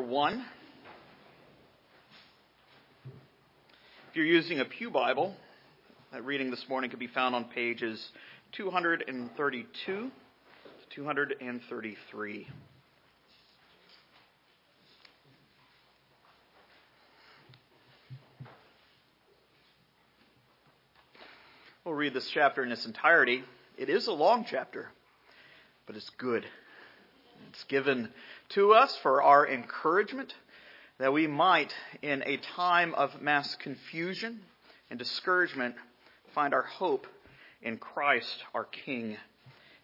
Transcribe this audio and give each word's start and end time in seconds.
1. 0.00 0.44
If 4.10 4.16
you're 4.16 4.24
using 4.24 4.60
a 4.60 4.64
Pew 4.64 4.90
Bible, 4.90 5.34
that 6.12 6.24
reading 6.24 6.50
this 6.50 6.68
morning 6.68 6.90
can 6.90 6.98
be 6.98 7.06
found 7.06 7.34
on 7.34 7.44
pages 7.44 8.10
232 8.52 9.66
to 9.84 10.10
233. 10.90 12.48
We'll 21.84 21.94
read 21.94 22.14
this 22.14 22.30
chapter 22.30 22.62
in 22.62 22.72
its 22.72 22.86
entirety. 22.86 23.44
It 23.76 23.88
is 23.90 24.06
a 24.06 24.12
long 24.12 24.46
chapter, 24.48 24.88
but 25.86 25.96
it's 25.96 26.10
good. 26.16 26.46
It's 27.50 27.64
given 27.64 28.08
to 28.54 28.72
us 28.72 28.96
for 29.02 29.22
our 29.22 29.46
encouragement 29.46 30.32
that 30.98 31.12
we 31.12 31.26
might, 31.26 31.72
in 32.02 32.22
a 32.22 32.38
time 32.54 32.94
of 32.94 33.20
mass 33.20 33.56
confusion 33.56 34.40
and 34.90 34.98
discouragement, 34.98 35.74
find 36.34 36.54
our 36.54 36.62
hope 36.62 37.06
in 37.62 37.78
Christ, 37.78 38.44
our 38.54 38.64
King 38.64 39.16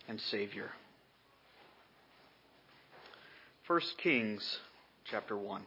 and 0.08 0.20
Savior. 0.20 0.70
1 3.66 3.80
Kings 3.98 4.58
chapter 5.10 5.36
1. 5.36 5.62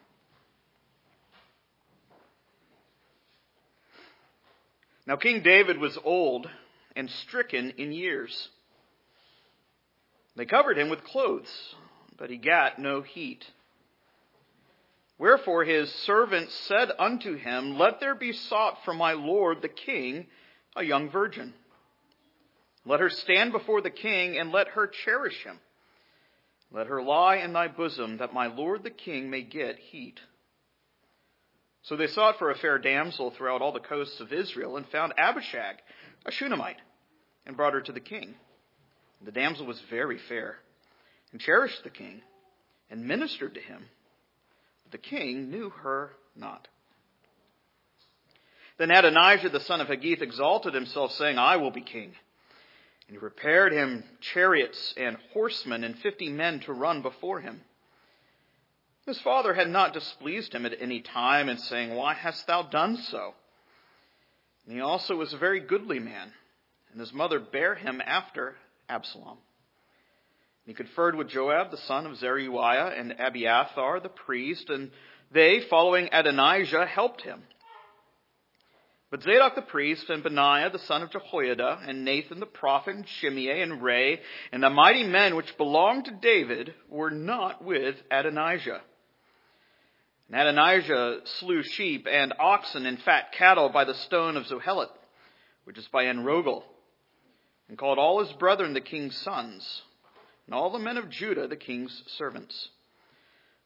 Now 5.06 5.18
King 5.18 5.44
David 5.44 5.78
was 5.78 5.98
old 6.06 6.50
and 6.96 7.10
stricken 7.10 7.72
in 7.78 7.92
years. 7.92 8.48
They 10.38 10.46
covered 10.46 10.78
him 10.78 10.90
with 10.90 11.04
clothes, 11.04 11.76
but 12.18 12.30
he 12.30 12.38
got 12.38 12.80
no 12.80 13.02
heat. 13.02 13.46
Wherefore 15.18 15.64
his 15.64 15.92
servants 15.92 16.54
said 16.68 16.92
unto 17.00 17.36
him, 17.36 17.78
Let 17.78 18.00
there 18.00 18.16
be 18.16 18.34
sought 18.34 18.84
for 18.84 18.94
my 18.94 19.14
lord 19.14 19.62
the 19.62 19.70
king 19.70 20.28
a 20.76 20.84
young 20.84 21.10
virgin. 21.10 21.54
Let 22.86 23.00
her 23.00 23.10
stand 23.10 23.52
before 23.52 23.82
the 23.82 23.90
king, 23.90 24.38
and 24.38 24.52
let 24.52 24.70
her 24.70 24.88
cherish 24.88 25.44
him. 25.44 25.60
Let 26.72 26.88
her 26.88 27.02
lie 27.02 27.38
in 27.38 27.54
thy 27.54 27.68
bosom, 27.68 28.18
that 28.18 28.34
my 28.34 28.48
lord 28.48 28.84
the 28.84 28.90
king 28.90 29.30
may 29.30 29.42
get 29.42 29.78
heat. 29.78 30.20
So 31.84 31.96
they 31.96 32.08
sought 32.08 32.40
for 32.40 32.50
a 32.50 32.58
fair 32.58 32.80
damsel 32.80 33.32
throughout 33.32 33.62
all 33.62 33.72
the 33.72 33.80
coasts 33.80 34.20
of 34.20 34.34
Israel, 34.34 34.76
and 34.76 34.88
found 34.88 35.14
Abishag, 35.18 35.78
a 36.26 36.32
Shunammite, 36.32 36.82
and 37.46 37.56
brought 37.56 37.74
her 37.74 37.82
to 37.82 37.92
the 37.92 38.00
king. 38.00 38.36
The 39.24 39.32
damsel 39.32 39.66
was 39.66 39.80
very 39.90 40.18
fair, 40.18 40.58
and 41.34 41.42
cherished 41.42 41.84
the 41.84 41.90
king, 41.90 42.22
and 42.90 43.06
ministered 43.06 43.56
to 43.56 43.60
him. 43.60 43.84
But 44.84 44.94
the 44.94 45.10
king 45.10 45.50
knew 45.50 45.72
her 45.72 46.12
not. 46.36 46.68
Then 48.78 48.92
Adonijah 48.92 49.50
the 49.50 49.60
son 49.60 49.82
of 49.82 49.88
Haggith 49.88 50.22
exalted 50.22 50.74
himself, 50.74 51.12
saying, 51.14 51.38
I 51.38 51.58
will 51.58 51.72
be 51.72 51.82
king. 51.82 52.14
And 53.08 53.16
he 53.16 53.18
prepared 53.18 53.74
him 53.74 54.04
chariots 54.22 54.94
and 54.96 55.18
horsemen 55.34 55.84
and 55.84 55.98
fifty 56.00 56.30
men 56.30 56.62
to 56.62 56.74
run 56.74 57.02
before 57.02 57.42
him. 57.42 57.62
His 59.06 59.20
father 59.20 59.54
had 59.54 59.70
not 59.70 59.94
displeased 59.94 60.54
him 60.54 60.66
at 60.66 60.80
any 60.80 61.02
time 61.02 61.50
in 61.50 61.58
saying, 61.58 61.94
Why 61.94 62.14
hast 62.14 62.48
thou 62.48 62.62
done 62.64 62.98
so? 62.98 63.34
And 64.66 64.76
he 64.76 64.82
also 64.82 65.16
was 65.16 65.34
a 65.34 65.38
very 65.38 65.60
goodly 65.60 66.00
man, 66.00 66.32
and 66.92 67.00
his 67.00 67.12
mother 67.12 67.40
bare 67.40 67.76
him 67.76 68.02
after 68.06 68.56
Absalom. 68.88 69.40
He 70.66 70.74
conferred 70.74 71.16
with 71.16 71.30
Joab, 71.30 71.72
the 71.72 71.78
son 71.78 72.06
of 72.06 72.18
Zeruiah, 72.18 72.94
and 72.98 73.16
Abiathar, 73.20 74.00
the 74.00 74.10
priest, 74.10 74.70
and 74.70 74.92
they, 75.32 75.62
following 75.70 76.10
Adonijah, 76.12 76.86
helped 76.86 77.22
him. 77.22 77.44
But 79.12 79.24
Zadok 79.24 79.56
the 79.56 79.62
priest, 79.62 80.10
and 80.10 80.24
Benaiah, 80.24 80.72
the 80.72 80.80
son 80.80 81.04
of 81.04 81.12
Jehoiada, 81.12 81.82
and 81.86 82.06
Nathan 82.06 82.40
the 82.40 82.46
prophet, 82.46 82.96
and 82.96 83.08
Shimei, 83.08 83.62
and 83.62 83.84
Rei, 83.84 84.22
and 84.52 84.64
the 84.64 84.70
mighty 84.70 85.04
men 85.04 85.36
which 85.36 85.58
belonged 85.58 86.06
to 86.06 86.12
David, 86.12 86.74
were 86.90 87.12
not 87.12 87.64
with 87.64 87.96
Adonijah. 88.10 88.82
And 90.30 90.42
Adonijah 90.42 91.22
slew 91.40 91.62
sheep 91.64 92.08
and 92.10 92.34
oxen 92.40 92.86
and 92.86 93.00
fat 93.02 93.34
cattle 93.34 93.70
by 93.70 93.84
the 93.84 93.94
stone 93.94 94.38
of 94.38 94.48
Zoheleth, 94.48 94.90
which 95.66 95.78
is 95.78 95.88
by 95.90 96.06
Enrogel 96.06 96.64
and 97.70 97.78
called 97.78 97.98
all 97.98 98.24
his 98.24 98.32
brethren 98.34 98.74
the 98.74 98.82
king's 98.82 99.18
sons, 99.18 99.82
and 100.46 100.56
all 100.56 100.72
the 100.72 100.80
men 100.80 100.98
of 100.98 101.10
Judah 101.10 101.48
the 101.48 101.56
king's 101.56 102.04
servants. 102.18 102.70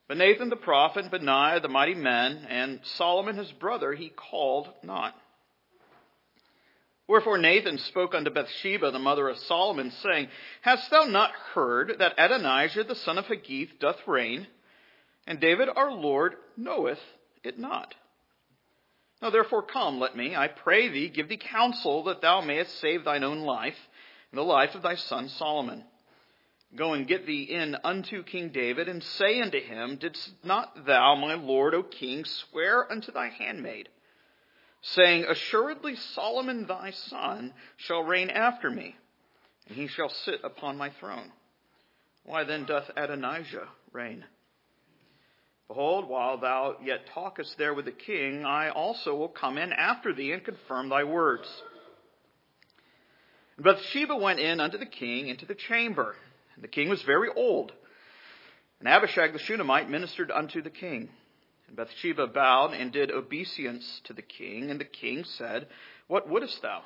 But 0.07 0.17
Nathan 0.17 0.49
the 0.49 0.55
prophet, 0.55 1.03
and 1.03 1.11
Benaiah 1.11 1.59
the 1.59 1.67
mighty 1.67 1.95
men, 1.95 2.45
and 2.49 2.79
Solomon 2.83 3.35
his 3.35 3.51
brother 3.51 3.93
he 3.93 4.09
called 4.09 4.69
not. 4.83 5.13
Wherefore 7.07 7.37
Nathan 7.37 7.77
spoke 7.77 8.13
unto 8.13 8.29
Bathsheba, 8.29 8.91
the 8.91 8.99
mother 8.99 9.29
of 9.29 9.37
Solomon, 9.37 9.91
saying, 10.03 10.27
Hast 10.61 10.89
thou 10.91 11.03
not 11.03 11.31
heard 11.53 11.95
that 11.99 12.15
Adonijah 12.17 12.83
the 12.83 12.95
son 12.95 13.17
of 13.17 13.25
Haggith 13.25 13.79
doth 13.79 14.07
reign? 14.07 14.47
And 15.25 15.39
David 15.39 15.69
our 15.73 15.91
Lord 15.91 16.35
knoweth 16.57 16.99
it 17.43 17.57
not. 17.57 17.95
Now 19.21 19.29
therefore 19.29 19.63
come, 19.63 19.99
let 19.99 20.15
me, 20.15 20.35
I 20.35 20.47
pray 20.47 20.89
thee, 20.89 21.09
give 21.09 21.27
thee 21.27 21.37
counsel 21.37 22.03
that 22.05 22.21
thou 22.21 22.41
mayest 22.41 22.79
save 22.79 23.03
thine 23.03 23.23
own 23.23 23.39
life 23.39 23.77
and 24.31 24.37
the 24.37 24.43
life 24.43 24.75
of 24.75 24.83
thy 24.83 24.95
son 24.95 25.29
Solomon. 25.29 25.83
Go 26.75 26.93
and 26.93 27.07
get 27.07 27.25
thee 27.25 27.43
in 27.43 27.77
unto 27.83 28.23
King 28.23 28.49
David, 28.49 28.89
and 28.89 29.01
say 29.01 29.41
unto 29.41 29.59
him, 29.59 29.97
Didst 29.97 30.31
not 30.43 30.85
thou, 30.85 31.15
my 31.15 31.35
lord, 31.35 31.73
O 31.73 31.83
king, 31.83 32.25
swear 32.25 32.91
unto 32.91 33.11
thy 33.11 33.29
handmaid, 33.29 33.89
saying, 34.81 35.25
Assuredly 35.25 35.95
Solomon 35.95 36.67
thy 36.67 36.91
son 36.91 37.53
shall 37.77 38.03
reign 38.03 38.29
after 38.29 38.69
me, 38.69 38.95
and 39.67 39.77
he 39.77 39.87
shall 39.87 40.09
sit 40.09 40.41
upon 40.43 40.77
my 40.77 40.89
throne. 40.99 41.31
Why 42.25 42.43
then 42.43 42.65
doth 42.65 42.91
Adonijah 42.97 43.69
reign? 43.93 44.25
Behold, 45.69 46.07
while 46.07 46.37
thou 46.37 46.77
yet 46.83 47.07
talkest 47.13 47.57
there 47.57 47.73
with 47.73 47.85
the 47.85 47.91
king, 47.91 48.45
I 48.45 48.69
also 48.69 49.15
will 49.15 49.29
come 49.29 49.57
in 49.57 49.73
after 49.73 50.13
thee 50.13 50.31
and 50.31 50.43
confirm 50.43 50.89
thy 50.89 51.05
words. 51.05 51.47
And 53.55 53.65
Bathsheba 53.65 54.15
went 54.15 54.39
in 54.39 54.59
unto 54.59 54.77
the 54.77 54.85
king 54.85 55.27
into 55.27 55.45
the 55.45 55.55
chamber. 55.55 56.15
The 56.61 56.67
king 56.67 56.89
was 56.89 57.01
very 57.03 57.29
old. 57.35 57.71
And 58.79 58.87
Abishag 58.87 59.33
the 59.33 59.39
Shunammite 59.39 59.89
ministered 59.89 60.31
unto 60.31 60.61
the 60.61 60.69
king. 60.69 61.09
And 61.67 61.75
Bathsheba 61.75 62.27
bowed 62.27 62.73
and 62.73 62.91
did 62.91 63.11
obeisance 63.11 64.01
to 64.05 64.13
the 64.13 64.21
king. 64.21 64.71
And 64.71 64.79
the 64.79 64.85
king 64.85 65.23
said, 65.23 65.67
What 66.07 66.29
wouldest 66.29 66.61
thou? 66.61 66.81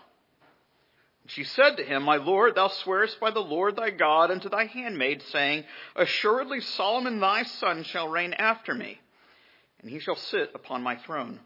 And 1.24 1.32
she 1.32 1.44
said 1.44 1.78
to 1.78 1.84
him, 1.84 2.04
My 2.04 2.18
lord, 2.18 2.56
thou 2.56 2.68
swearest 2.68 3.20
by 3.20 3.32
the 3.32 3.42
Lord 3.42 3.76
thy 3.76 3.92
God 3.92 4.32
unto 4.32 4.50
thy 4.50 4.66
handmaid, 4.66 5.22
saying, 5.24 5.66
Assuredly 5.96 6.62
Solomon 6.62 7.20
thy 7.20 7.44
son 7.44 7.84
shall 7.84 8.08
reign 8.08 8.34
after 8.34 8.74
me, 8.74 9.00
and 9.82 9.90
he 9.90 10.00
shall 10.00 10.16
sit 10.16 10.52
upon 10.56 10.82
my 10.82 10.96
throne. 10.96 11.40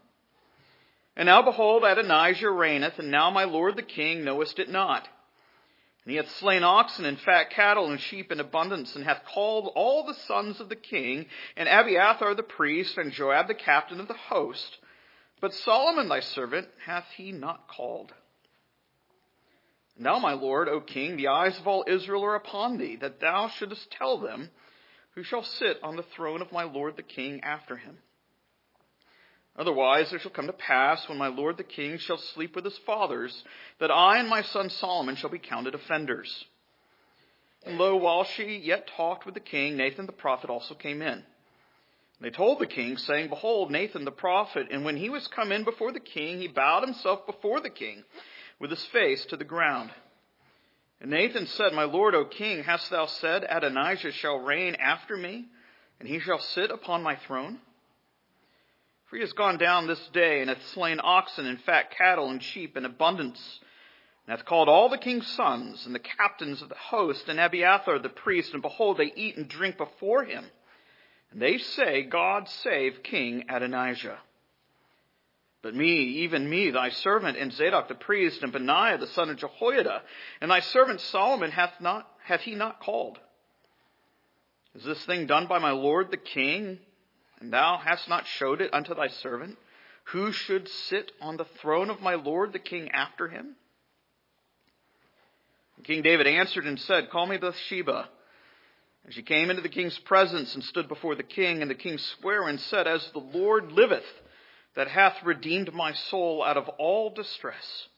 And 1.14 1.26
now 1.26 1.42
behold, 1.42 1.84
Adonijah 1.84 2.50
reigneth, 2.50 2.98
and 2.98 3.10
now 3.10 3.30
my 3.30 3.44
lord 3.44 3.76
the 3.76 3.82
king 3.82 4.24
knowest 4.24 4.58
it 4.58 4.68
not. 4.68 5.08
And 6.06 6.12
he 6.12 6.18
hath 6.18 6.30
slain 6.36 6.62
oxen 6.62 7.04
and 7.04 7.18
fat 7.18 7.50
cattle 7.50 7.90
and 7.90 8.00
sheep 8.00 8.30
in 8.30 8.38
abundance, 8.38 8.94
and 8.94 9.04
hath 9.04 9.24
called 9.24 9.72
all 9.74 10.04
the 10.04 10.14
sons 10.14 10.60
of 10.60 10.68
the 10.68 10.76
king, 10.76 11.26
and 11.56 11.68
Abiathar 11.68 12.32
the 12.36 12.44
priest, 12.44 12.96
and 12.96 13.10
Joab 13.10 13.48
the 13.48 13.54
captain 13.54 13.98
of 13.98 14.06
the 14.06 14.14
host. 14.14 14.78
But 15.40 15.52
Solomon 15.52 16.08
thy 16.08 16.20
servant 16.20 16.68
hath 16.84 17.06
he 17.16 17.32
not 17.32 17.66
called. 17.66 18.14
Now, 19.98 20.20
my 20.20 20.34
lord, 20.34 20.68
O 20.68 20.80
king, 20.80 21.16
the 21.16 21.26
eyes 21.26 21.58
of 21.58 21.66
all 21.66 21.84
Israel 21.88 22.22
are 22.24 22.36
upon 22.36 22.78
thee, 22.78 22.94
that 23.00 23.18
thou 23.18 23.48
shouldest 23.48 23.90
tell 23.90 24.18
them 24.18 24.50
who 25.16 25.24
shall 25.24 25.42
sit 25.42 25.82
on 25.82 25.96
the 25.96 26.04
throne 26.04 26.40
of 26.40 26.52
my 26.52 26.62
lord 26.62 26.96
the 26.96 27.02
king 27.02 27.40
after 27.42 27.74
him. 27.74 27.98
Otherwise, 29.58 30.10
there 30.10 30.18
shall 30.18 30.30
come 30.30 30.46
to 30.46 30.52
pass, 30.52 31.08
when 31.08 31.16
my 31.16 31.28
lord 31.28 31.56
the 31.56 31.64
king 31.64 31.96
shall 31.98 32.18
sleep 32.18 32.54
with 32.54 32.64
his 32.64 32.78
fathers, 32.78 33.44
that 33.80 33.90
I 33.90 34.18
and 34.18 34.28
my 34.28 34.42
son 34.42 34.68
Solomon 34.68 35.16
shall 35.16 35.30
be 35.30 35.38
counted 35.38 35.74
offenders. 35.74 36.44
And 37.64 37.78
lo, 37.78 37.96
while 37.96 38.24
she 38.24 38.58
yet 38.58 38.88
talked 38.96 39.24
with 39.24 39.34
the 39.34 39.40
king, 39.40 39.76
Nathan 39.76 40.06
the 40.06 40.12
prophet 40.12 40.50
also 40.50 40.74
came 40.74 41.00
in. 41.00 41.08
And 41.08 41.24
they 42.20 42.30
told 42.30 42.58
the 42.58 42.66
king, 42.66 42.96
saying, 42.96 43.28
Behold, 43.28 43.70
Nathan 43.70 44.04
the 44.04 44.12
prophet. 44.12 44.68
And 44.70 44.84
when 44.84 44.96
he 44.96 45.10
was 45.10 45.26
come 45.28 45.52
in 45.52 45.64
before 45.64 45.92
the 45.92 46.00
king, 46.00 46.38
he 46.38 46.48
bowed 46.48 46.84
himself 46.84 47.26
before 47.26 47.60
the 47.60 47.70
king 47.70 48.04
with 48.60 48.70
his 48.70 48.84
face 48.86 49.24
to 49.26 49.36
the 49.36 49.44
ground. 49.44 49.90
And 51.00 51.10
Nathan 51.10 51.46
said, 51.46 51.72
My 51.72 51.84
lord, 51.84 52.14
O 52.14 52.24
king, 52.24 52.62
hast 52.64 52.90
thou 52.90 53.06
said, 53.06 53.44
Adonijah 53.48 54.12
shall 54.12 54.38
reign 54.38 54.76
after 54.76 55.16
me, 55.16 55.46
and 56.00 56.08
he 56.08 56.20
shall 56.20 56.38
sit 56.38 56.70
upon 56.70 57.02
my 57.02 57.16
throne? 57.16 57.58
For 59.06 59.16
he 59.16 59.22
has 59.22 59.32
gone 59.32 59.58
down 59.58 59.86
this 59.86 60.08
day, 60.08 60.40
and 60.40 60.50
hath 60.50 60.66
slain 60.68 61.00
oxen 61.02 61.46
and 61.46 61.60
fat 61.62 61.90
cattle 61.96 62.28
and 62.30 62.42
sheep 62.42 62.76
in 62.76 62.84
abundance, 62.84 63.60
and 64.26 64.36
hath 64.36 64.46
called 64.46 64.68
all 64.68 64.88
the 64.88 64.98
king's 64.98 65.28
sons, 65.28 65.86
and 65.86 65.94
the 65.94 66.00
captains 66.00 66.60
of 66.60 66.68
the 66.68 66.74
host, 66.74 67.28
and 67.28 67.38
Abiathar 67.38 68.00
the 68.00 68.08
priest, 68.08 68.52
and 68.52 68.62
behold, 68.62 68.98
they 68.98 69.12
eat 69.14 69.36
and 69.36 69.48
drink 69.48 69.76
before 69.76 70.24
him. 70.24 70.44
And 71.30 71.40
they 71.40 71.58
say, 71.58 72.02
God 72.02 72.48
save 72.48 73.02
King 73.02 73.44
Adonijah. 73.48 74.18
But 75.62 75.74
me, 75.74 76.24
even 76.24 76.48
me, 76.48 76.70
thy 76.70 76.90
servant, 76.90 77.36
and 77.38 77.52
Zadok 77.52 77.88
the 77.88 77.94
priest, 77.94 78.42
and 78.42 78.52
Benaiah 78.52 78.98
the 78.98 79.06
son 79.08 79.30
of 79.30 79.36
Jehoiada, 79.36 80.02
and 80.40 80.50
thy 80.50 80.60
servant 80.60 81.00
Solomon 81.00 81.50
hath 81.50 81.80
not 81.80 82.08
hath 82.22 82.40
he 82.40 82.54
not 82.54 82.80
called? 82.80 83.18
Is 84.74 84.84
this 84.84 85.04
thing 85.06 85.26
done 85.26 85.46
by 85.46 85.58
my 85.58 85.70
lord 85.70 86.10
the 86.10 86.16
king, 86.16 86.78
and 87.40 87.52
thou 87.52 87.76
hast 87.78 88.08
not 88.08 88.26
showed 88.26 88.60
it 88.60 88.72
unto 88.72 88.94
thy 88.94 89.08
servant? 89.08 89.58
Who 90.10 90.32
should 90.32 90.68
sit 90.68 91.12
on 91.20 91.36
the 91.36 91.44
throne 91.44 91.90
of 91.90 92.00
my 92.00 92.14
lord 92.14 92.52
the 92.52 92.58
king 92.58 92.90
after 92.92 93.28
him? 93.28 93.56
King 95.84 96.02
David 96.02 96.26
answered 96.26 96.66
and 96.66 96.80
said, 96.80 97.10
Call 97.10 97.26
me 97.26 97.36
Bathsheba. 97.36 98.08
And 99.04 99.14
she 99.14 99.22
came 99.22 99.50
into 99.50 99.62
the 99.62 99.68
king's 99.68 99.98
presence 99.98 100.54
and 100.54 100.64
stood 100.64 100.88
before 100.88 101.14
the 101.14 101.22
king, 101.22 101.62
and 101.62 101.70
the 101.70 101.76
king 101.76 101.98
sware 101.98 102.48
and 102.48 102.58
said, 102.58 102.88
As 102.88 103.08
the 103.12 103.20
Lord 103.20 103.70
liveth, 103.70 104.06
that 104.74 104.88
hath 104.88 105.22
redeemed 105.22 105.72
my 105.72 105.92
soul 105.92 106.42
out 106.42 106.56
of 106.56 106.68
all 106.70 107.10
distress, 107.10 107.88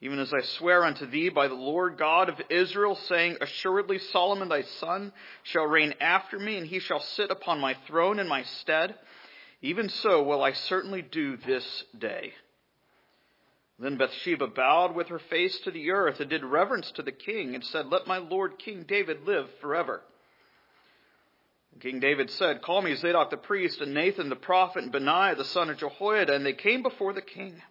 even 0.00 0.20
as 0.20 0.32
I 0.32 0.42
swear 0.42 0.84
unto 0.84 1.06
thee 1.06 1.28
by 1.28 1.48
the 1.48 1.54
Lord 1.54 1.98
God 1.98 2.28
of 2.28 2.40
Israel, 2.50 2.94
saying, 2.94 3.38
Assuredly 3.40 3.98
Solomon 3.98 4.48
thy 4.48 4.62
son 4.62 5.12
shall 5.42 5.66
reign 5.66 5.94
after 6.00 6.38
me, 6.38 6.56
and 6.56 6.66
he 6.66 6.78
shall 6.78 7.00
sit 7.00 7.30
upon 7.30 7.60
my 7.60 7.74
throne 7.86 8.20
in 8.20 8.28
my 8.28 8.44
stead. 8.44 8.94
Even 9.60 9.88
so 9.88 10.22
will 10.22 10.42
I 10.42 10.52
certainly 10.52 11.02
do 11.02 11.36
this 11.36 11.84
day. 11.98 12.32
Then 13.80 13.96
Bathsheba 13.96 14.48
bowed 14.48 14.94
with 14.94 15.08
her 15.08 15.18
face 15.18 15.58
to 15.60 15.72
the 15.72 15.90
earth 15.90 16.20
and 16.20 16.30
did 16.30 16.44
reverence 16.44 16.90
to 16.92 17.02
the 17.02 17.12
king 17.12 17.54
and 17.54 17.64
said, 17.64 17.86
Let 17.86 18.06
my 18.06 18.18
lord 18.18 18.58
King 18.58 18.84
David 18.86 19.26
live 19.26 19.48
forever. 19.60 20.02
King 21.80 22.00
David 22.00 22.28
said, 22.30 22.62
Call 22.62 22.82
me 22.82 22.96
Zadok 22.96 23.30
the 23.30 23.36
priest 23.36 23.80
and 23.80 23.94
Nathan 23.94 24.30
the 24.30 24.36
prophet 24.36 24.82
and 24.82 24.90
Benaiah 24.90 25.36
the 25.36 25.44
son 25.44 25.70
of 25.70 25.78
Jehoiada. 25.78 26.34
And 26.34 26.44
they 26.44 26.54
came 26.54 26.82
before 26.82 27.12
the 27.12 27.22
king. 27.22 27.62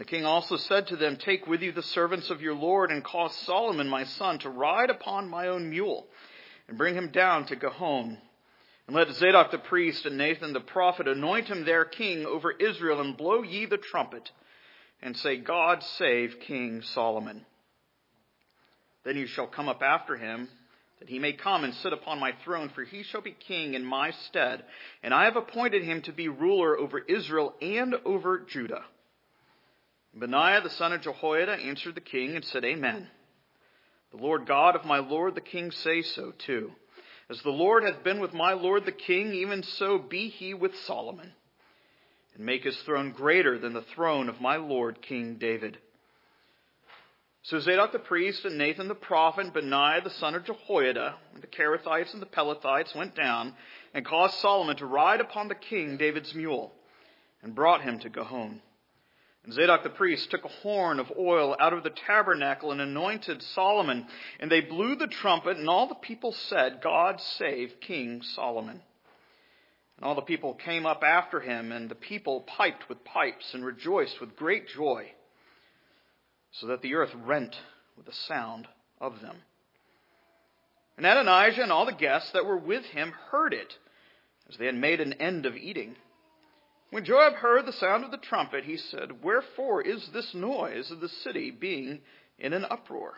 The 0.00 0.06
king 0.06 0.24
also 0.24 0.56
said 0.56 0.86
to 0.86 0.96
them, 0.96 1.18
Take 1.18 1.46
with 1.46 1.60
you 1.60 1.72
the 1.72 1.82
servants 1.82 2.30
of 2.30 2.40
your 2.40 2.54
lord 2.54 2.90
and 2.90 3.04
cause 3.04 3.36
Solomon 3.36 3.86
my 3.86 4.04
son 4.04 4.38
to 4.38 4.48
ride 4.48 4.88
upon 4.88 5.28
my 5.28 5.48
own 5.48 5.68
mule 5.68 6.06
and 6.68 6.78
bring 6.78 6.94
him 6.94 7.10
down 7.10 7.44
to 7.48 7.54
Gihon. 7.54 8.16
And 8.86 8.96
let 8.96 9.12
Zadok 9.12 9.50
the 9.50 9.58
priest 9.58 10.06
and 10.06 10.16
Nathan 10.16 10.54
the 10.54 10.60
prophet 10.60 11.06
anoint 11.06 11.48
him 11.48 11.66
their 11.66 11.84
king 11.84 12.24
over 12.24 12.50
Israel 12.50 13.02
and 13.02 13.14
blow 13.14 13.42
ye 13.42 13.66
the 13.66 13.76
trumpet 13.76 14.30
and 15.02 15.14
say, 15.18 15.36
God 15.36 15.82
save 15.82 16.40
King 16.46 16.80
Solomon. 16.80 17.44
Then 19.04 19.18
you 19.18 19.26
shall 19.26 19.48
come 19.48 19.68
up 19.68 19.82
after 19.82 20.16
him, 20.16 20.48
that 21.00 21.10
he 21.10 21.18
may 21.18 21.34
come 21.34 21.62
and 21.62 21.74
sit 21.74 21.92
upon 21.92 22.18
my 22.18 22.32
throne, 22.42 22.70
for 22.70 22.84
he 22.84 23.02
shall 23.02 23.20
be 23.20 23.32
king 23.32 23.74
in 23.74 23.84
my 23.84 24.12
stead, 24.12 24.64
and 25.02 25.12
I 25.12 25.24
have 25.24 25.36
appointed 25.36 25.84
him 25.84 26.00
to 26.02 26.12
be 26.12 26.28
ruler 26.28 26.78
over 26.78 27.00
Israel 27.00 27.54
and 27.60 27.94
over 28.06 28.38
Judah. 28.38 28.84
Benaiah 30.14 30.60
the 30.62 30.70
son 30.70 30.92
of 30.92 31.02
Jehoiada 31.02 31.52
answered 31.52 31.94
the 31.94 32.00
king 32.00 32.36
and 32.36 32.44
said, 32.44 32.64
Amen. 32.64 33.08
The 34.10 34.16
Lord 34.16 34.46
God 34.46 34.74
of 34.74 34.84
my 34.84 34.98
Lord 34.98 35.34
the 35.34 35.40
king 35.40 35.70
say 35.70 36.02
so 36.02 36.32
too. 36.32 36.72
As 37.28 37.40
the 37.42 37.50
Lord 37.50 37.84
hath 37.84 38.02
been 38.02 38.18
with 38.20 38.34
my 38.34 38.54
Lord 38.54 38.84
the 38.84 38.92
king, 38.92 39.32
even 39.34 39.62
so 39.62 39.98
be 39.98 40.28
he 40.28 40.52
with 40.52 40.76
Solomon 40.80 41.32
and 42.34 42.44
make 42.44 42.64
his 42.64 42.76
throne 42.82 43.12
greater 43.12 43.58
than 43.58 43.72
the 43.72 43.82
throne 43.82 44.28
of 44.28 44.40
my 44.40 44.56
Lord 44.56 45.02
King 45.02 45.36
David. 45.36 45.78
So 47.42 47.58
Zadok 47.58 47.92
the 47.92 47.98
priest 47.98 48.44
and 48.44 48.58
Nathan 48.58 48.88
the 48.88 48.94
prophet 48.94 49.44
and 49.46 49.52
Benaiah 49.52 50.02
the 50.02 50.10
son 50.10 50.34
of 50.34 50.44
Jehoiada 50.44 51.14
and 51.34 51.42
the 51.42 51.46
Kerethites 51.46 52.12
and 52.12 52.20
the 52.20 52.26
Pelethites 52.26 52.94
went 52.94 53.14
down 53.14 53.54
and 53.94 54.04
caused 54.04 54.34
Solomon 54.34 54.76
to 54.76 54.86
ride 54.86 55.20
upon 55.20 55.48
the 55.48 55.54
king 55.54 55.96
David's 55.96 56.34
mule 56.34 56.72
and 57.42 57.54
brought 57.54 57.82
him 57.82 57.98
to 58.00 58.10
Gihon. 58.10 58.60
And 59.44 59.54
Zadok 59.54 59.82
the 59.82 59.90
priest 59.90 60.30
took 60.30 60.44
a 60.44 60.48
horn 60.48 61.00
of 61.00 61.12
oil 61.18 61.56
out 61.58 61.72
of 61.72 61.82
the 61.82 61.90
tabernacle 61.90 62.72
and 62.72 62.80
anointed 62.80 63.42
Solomon. 63.42 64.06
And 64.38 64.50
they 64.50 64.60
blew 64.60 64.96
the 64.96 65.06
trumpet, 65.06 65.56
and 65.56 65.68
all 65.68 65.88
the 65.88 65.94
people 65.94 66.32
said, 66.32 66.82
God 66.82 67.20
save 67.20 67.80
King 67.80 68.22
Solomon. 68.22 68.82
And 69.96 70.06
all 70.06 70.14
the 70.14 70.22
people 70.22 70.54
came 70.54 70.86
up 70.86 71.02
after 71.02 71.40
him, 71.40 71.72
and 71.72 71.90
the 71.90 71.94
people 71.94 72.42
piped 72.42 72.88
with 72.88 73.04
pipes 73.04 73.54
and 73.54 73.64
rejoiced 73.64 74.20
with 74.20 74.36
great 74.36 74.68
joy, 74.68 75.12
so 76.52 76.66
that 76.66 76.82
the 76.82 76.94
earth 76.94 77.14
rent 77.14 77.56
with 77.96 78.06
the 78.06 78.12
sound 78.12 78.66
of 79.00 79.20
them. 79.20 79.36
And 80.96 81.06
Adonijah 81.06 81.62
and 81.62 81.72
all 81.72 81.86
the 81.86 81.92
guests 81.92 82.32
that 82.32 82.44
were 82.44 82.58
with 82.58 82.84
him 82.84 83.12
heard 83.30 83.54
it, 83.54 83.74
as 84.50 84.56
they 84.58 84.66
had 84.66 84.74
made 84.74 85.00
an 85.00 85.14
end 85.14 85.46
of 85.46 85.56
eating. 85.56 85.96
When 86.90 87.04
Joab 87.04 87.34
heard 87.34 87.66
the 87.66 87.72
sound 87.72 88.04
of 88.04 88.10
the 88.10 88.18
trumpet, 88.18 88.64
he 88.64 88.76
said, 88.76 89.22
Wherefore 89.22 89.80
is 89.80 90.08
this 90.08 90.34
noise 90.34 90.90
of 90.90 91.00
the 91.00 91.08
city 91.08 91.50
being 91.50 92.00
in 92.38 92.52
an 92.52 92.66
uproar? 92.68 93.14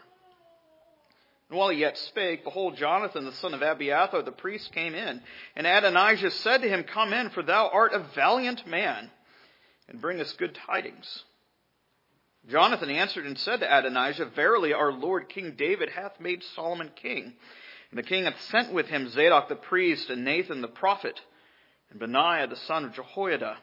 And 1.48 1.58
while 1.58 1.70
he 1.70 1.80
yet 1.80 1.98
spake, 1.98 2.44
behold, 2.44 2.76
Jonathan 2.76 3.24
the 3.24 3.32
son 3.32 3.54
of 3.54 3.62
Abiathar 3.62 4.22
the 4.22 4.32
priest 4.32 4.72
came 4.72 4.94
in. 4.94 5.22
And 5.56 5.66
Adonijah 5.66 6.30
said 6.30 6.62
to 6.62 6.68
him, 6.68 6.84
Come 6.84 7.12
in, 7.12 7.30
for 7.30 7.42
thou 7.42 7.68
art 7.68 7.92
a 7.92 7.98
valiant 8.14 8.66
man, 8.66 9.10
and 9.88 10.00
bring 10.00 10.20
us 10.20 10.32
good 10.32 10.58
tidings. 10.66 11.24
Jonathan 12.48 12.90
answered 12.90 13.26
and 13.26 13.38
said 13.38 13.60
to 13.60 13.78
Adonijah, 13.78 14.32
Verily 14.34 14.72
our 14.72 14.92
Lord 14.92 15.28
King 15.28 15.54
David 15.56 15.90
hath 15.90 16.18
made 16.20 16.42
Solomon 16.42 16.90
king. 16.94 17.34
And 17.90 17.98
the 17.98 18.02
king 18.02 18.24
hath 18.24 18.40
sent 18.50 18.72
with 18.72 18.86
him 18.86 19.08
Zadok 19.08 19.48
the 19.48 19.54
priest, 19.54 20.10
and 20.10 20.24
Nathan 20.24 20.60
the 20.60 20.68
prophet, 20.68 21.20
and 21.92 22.00
Benaiah 22.00 22.48
the 22.48 22.56
son 22.56 22.84
of 22.84 22.94
Jehoiada, 22.94 23.56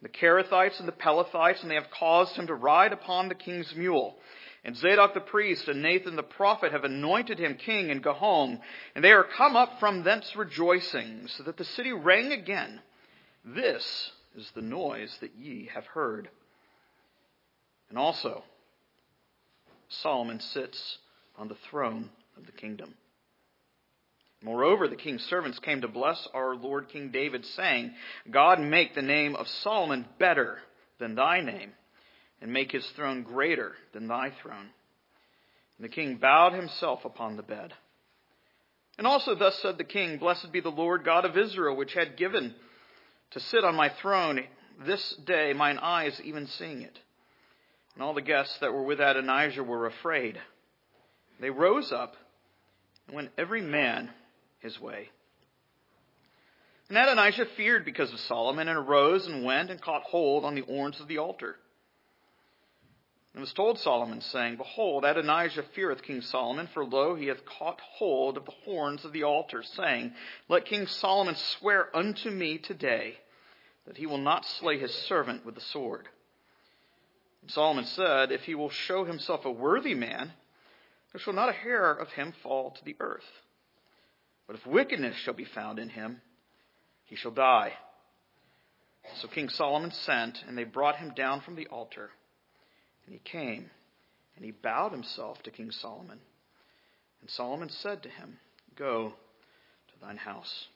the 0.00 0.08
Kerethites 0.08 0.80
and 0.80 0.88
the 0.88 0.92
Pelethites, 0.92 1.62
and 1.62 1.70
they 1.70 1.76
have 1.76 1.90
caused 1.96 2.34
him 2.34 2.48
to 2.48 2.54
ride 2.54 2.92
upon 2.92 3.28
the 3.28 3.34
king's 3.34 3.72
mule. 3.76 4.16
And 4.64 4.76
Zadok 4.76 5.14
the 5.14 5.20
priest 5.20 5.68
and 5.68 5.82
Nathan 5.82 6.16
the 6.16 6.22
prophet 6.22 6.72
have 6.72 6.84
anointed 6.84 7.38
him 7.38 7.56
king 7.56 7.90
in 7.90 8.00
Gihon, 8.00 8.60
and 8.94 9.04
they 9.04 9.12
are 9.12 9.26
come 9.36 9.54
up 9.54 9.78
from 9.78 10.02
thence 10.02 10.34
rejoicing, 10.34 11.28
so 11.28 11.44
that 11.44 11.56
the 11.56 11.64
city 11.64 11.92
rang 11.92 12.32
again. 12.32 12.80
This 13.44 14.10
is 14.36 14.50
the 14.54 14.62
noise 14.62 15.16
that 15.20 15.34
ye 15.36 15.68
have 15.74 15.86
heard. 15.86 16.28
And 17.90 17.98
also, 17.98 18.44
Solomon 19.88 20.40
sits 20.40 20.98
on 21.36 21.48
the 21.48 21.56
throne 21.70 22.08
of 22.36 22.46
the 22.46 22.52
kingdom. 22.52 22.94
Moreover, 24.42 24.88
the 24.88 24.96
king's 24.96 25.22
servants 25.24 25.58
came 25.60 25.82
to 25.82 25.88
bless 25.88 26.28
our 26.34 26.56
Lord 26.56 26.88
King 26.88 27.10
David, 27.10 27.44
saying, 27.46 27.92
God 28.30 28.60
make 28.60 28.94
the 28.94 29.02
name 29.02 29.36
of 29.36 29.46
Solomon 29.46 30.06
better 30.18 30.58
than 30.98 31.14
thy 31.14 31.40
name 31.40 31.72
and 32.40 32.52
make 32.52 32.72
his 32.72 32.86
throne 32.96 33.22
greater 33.22 33.72
than 33.94 34.08
thy 34.08 34.32
throne. 34.42 34.70
And 35.78 35.84
the 35.84 35.88
king 35.88 36.16
bowed 36.16 36.52
himself 36.52 37.04
upon 37.04 37.36
the 37.36 37.42
bed. 37.42 37.72
And 38.98 39.06
also 39.06 39.34
thus 39.34 39.58
said 39.62 39.78
the 39.78 39.84
king, 39.84 40.18
Blessed 40.18 40.52
be 40.52 40.60
the 40.60 40.68
Lord 40.68 41.04
God 41.04 41.24
of 41.24 41.38
Israel, 41.38 41.76
which 41.76 41.94
had 41.94 42.16
given 42.16 42.54
to 43.30 43.40
sit 43.40 43.64
on 43.64 43.76
my 43.76 43.90
throne 44.02 44.40
this 44.84 45.14
day 45.24 45.52
mine 45.52 45.78
eyes 45.78 46.20
even 46.24 46.46
seeing 46.46 46.82
it. 46.82 46.98
And 47.94 48.02
all 48.02 48.12
the 48.14 48.22
guests 48.22 48.58
that 48.60 48.72
were 48.72 48.82
with 48.82 49.00
Adonijah 49.00 49.62
were 49.62 49.86
afraid. 49.86 50.38
They 51.40 51.50
rose 51.50 51.92
up 51.92 52.16
and 53.06 53.16
went 53.16 53.30
every 53.38 53.62
man 53.62 54.10
his 54.62 54.80
way. 54.80 55.10
And 56.88 56.98
Adonijah 56.98 57.46
feared 57.56 57.84
because 57.84 58.12
of 58.12 58.20
Solomon 58.20 58.68
and 58.68 58.78
arose 58.78 59.26
and 59.26 59.44
went 59.44 59.70
and 59.70 59.80
caught 59.80 60.02
hold 60.02 60.44
on 60.44 60.54
the 60.54 60.60
horns 60.62 61.00
of 61.00 61.08
the 61.08 61.18
altar. 61.18 61.56
And 63.32 63.40
was 63.40 63.52
told 63.54 63.78
Solomon, 63.78 64.20
saying, 64.20 64.56
Behold, 64.56 65.06
Adonijah 65.06 65.64
feareth 65.74 66.02
King 66.02 66.20
Solomon, 66.20 66.68
for 66.74 66.84
lo, 66.84 67.14
he 67.14 67.28
hath 67.28 67.46
caught 67.46 67.80
hold 67.80 68.36
of 68.36 68.44
the 68.44 68.52
horns 68.64 69.06
of 69.06 69.12
the 69.12 69.22
altar, 69.22 69.62
saying, 69.62 70.12
Let 70.48 70.66
King 70.66 70.86
Solomon 70.86 71.34
swear 71.34 71.94
unto 71.96 72.30
me 72.30 72.58
today 72.58 73.16
that 73.86 73.96
he 73.96 74.06
will 74.06 74.18
not 74.18 74.44
slay 74.44 74.78
his 74.78 74.92
servant 74.92 75.46
with 75.46 75.54
the 75.54 75.62
sword. 75.62 76.08
And 77.40 77.50
Solomon 77.50 77.86
said, 77.86 78.30
If 78.30 78.42
he 78.42 78.54
will 78.54 78.68
show 78.68 79.04
himself 79.06 79.46
a 79.46 79.50
worthy 79.50 79.94
man, 79.94 80.32
there 81.12 81.20
shall 81.20 81.32
not 81.32 81.48
a 81.48 81.52
hair 81.52 81.90
of 81.90 82.10
him 82.10 82.34
fall 82.42 82.72
to 82.72 82.84
the 82.84 82.96
earth. 83.00 83.24
But 84.46 84.56
if 84.56 84.66
wickedness 84.66 85.16
shall 85.16 85.34
be 85.34 85.44
found 85.44 85.78
in 85.78 85.88
him, 85.88 86.20
he 87.04 87.16
shall 87.16 87.30
die. 87.30 87.72
So 89.16 89.28
King 89.28 89.48
Solomon 89.48 89.90
sent, 89.90 90.42
and 90.46 90.56
they 90.56 90.64
brought 90.64 90.96
him 90.96 91.12
down 91.14 91.40
from 91.40 91.56
the 91.56 91.66
altar. 91.68 92.10
And 93.04 93.12
he 93.12 93.20
came, 93.20 93.70
and 94.36 94.44
he 94.44 94.50
bowed 94.50 94.92
himself 94.92 95.42
to 95.42 95.50
King 95.50 95.70
Solomon. 95.70 96.18
And 97.20 97.30
Solomon 97.30 97.68
said 97.68 98.02
to 98.02 98.08
him, 98.08 98.38
Go 98.76 99.10
to 99.88 100.00
thine 100.00 100.16
house. 100.16 100.68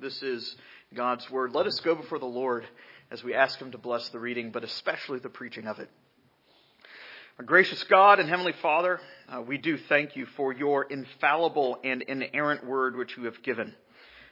This 0.00 0.22
is 0.22 0.56
God's 0.94 1.30
word. 1.30 1.52
Let 1.52 1.66
us 1.66 1.80
go 1.80 1.94
before 1.94 2.18
the 2.18 2.26
Lord 2.26 2.66
as 3.10 3.22
we 3.22 3.34
ask 3.34 3.58
him 3.58 3.72
to 3.72 3.78
bless 3.78 4.08
the 4.08 4.18
reading, 4.18 4.50
but 4.50 4.64
especially 4.64 5.18
the 5.18 5.28
preaching 5.28 5.66
of 5.66 5.78
it. 5.78 5.88
Our 7.38 7.44
gracious 7.44 7.82
God 7.84 8.20
and 8.20 8.28
Heavenly 8.28 8.54
Father, 8.62 9.00
uh, 9.28 9.42
we 9.42 9.58
do 9.58 9.76
thank 9.76 10.14
you 10.14 10.24
for 10.36 10.52
your 10.52 10.84
infallible 10.84 11.78
and 11.82 12.02
inerrant 12.02 12.64
word 12.64 12.96
which 12.96 13.16
you 13.16 13.24
have 13.24 13.42
given 13.42 13.74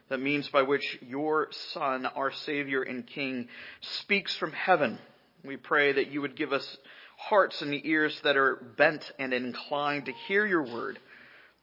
that 0.08 0.20
means 0.20 0.46
by 0.48 0.62
which 0.62 0.98
your 1.00 1.48
Son, 1.72 2.04
our 2.04 2.30
Savior 2.30 2.82
and 2.82 3.06
King, 3.06 3.48
speaks 3.80 4.36
from 4.36 4.52
heaven. 4.52 4.98
We 5.42 5.56
pray 5.56 5.92
that 5.92 6.12
you 6.12 6.20
would 6.20 6.36
give 6.36 6.52
us 6.52 6.76
hearts 7.16 7.62
and 7.62 7.74
ears 7.84 8.20
that 8.22 8.36
are 8.36 8.56
bent 8.76 9.10
and 9.18 9.32
inclined 9.32 10.06
to 10.06 10.12
hear 10.28 10.44
your 10.44 10.64
word, 10.64 10.98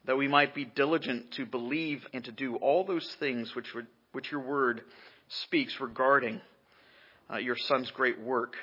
that 0.05 0.17
we 0.17 0.27
might 0.27 0.55
be 0.55 0.65
diligent 0.65 1.31
to 1.33 1.45
believe 1.45 2.05
and 2.11 2.25
to 2.25 2.31
do 2.31 2.55
all 2.55 2.83
those 2.83 3.07
things 3.19 3.55
which, 3.55 3.73
would, 3.75 3.87
which 4.13 4.31
your 4.31 4.41
word 4.41 4.81
speaks 5.27 5.79
regarding 5.79 6.41
uh, 7.31 7.37
your 7.37 7.55
Son's 7.55 7.91
great 7.91 8.19
work 8.19 8.55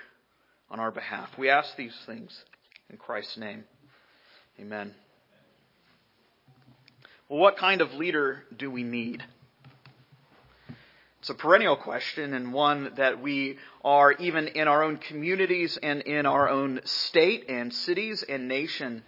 on 0.68 0.80
our 0.80 0.90
behalf. 0.90 1.30
We 1.38 1.48
ask 1.48 1.76
these 1.76 1.96
things 2.06 2.44
in 2.90 2.96
Christ's 2.96 3.36
name. 3.36 3.64
Amen. 4.60 4.94
Well, 7.28 7.40
what 7.40 7.56
kind 7.56 7.80
of 7.80 7.92
leader 7.94 8.44
do 8.56 8.70
we 8.70 8.82
need? 8.82 9.24
It's 11.20 11.30
a 11.30 11.34
perennial 11.34 11.76
question 11.76 12.34
and 12.34 12.52
one 12.52 12.92
that 12.98 13.20
we 13.20 13.58
are, 13.84 14.12
even 14.12 14.46
in 14.46 14.68
our 14.68 14.84
own 14.84 14.96
communities 14.98 15.76
and 15.82 16.02
in 16.02 16.24
our 16.24 16.48
own 16.48 16.80
state 16.84 17.46
and 17.48 17.74
cities 17.74 18.22
and 18.22 18.46
nation, 18.46 19.02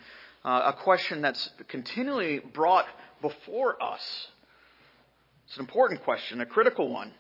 uh, 0.44 0.72
a 0.74 0.82
question 0.82 1.22
that's 1.22 1.48
continually 1.68 2.40
brought 2.40 2.86
before 3.22 3.80
us. 3.80 4.28
It's 5.46 5.56
an 5.56 5.60
important 5.60 6.02
question, 6.02 6.40
a 6.40 6.46
critical 6.46 6.88
one. 6.88 7.12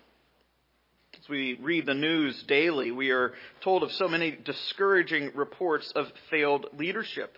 We 1.28 1.58
read 1.60 1.84
the 1.84 1.94
news 1.94 2.42
daily, 2.44 2.90
we 2.90 3.10
are 3.10 3.34
told 3.60 3.82
of 3.82 3.92
so 3.92 4.08
many 4.08 4.30
discouraging 4.30 5.32
reports 5.34 5.92
of 5.92 6.10
failed 6.30 6.66
leadership. 6.72 7.36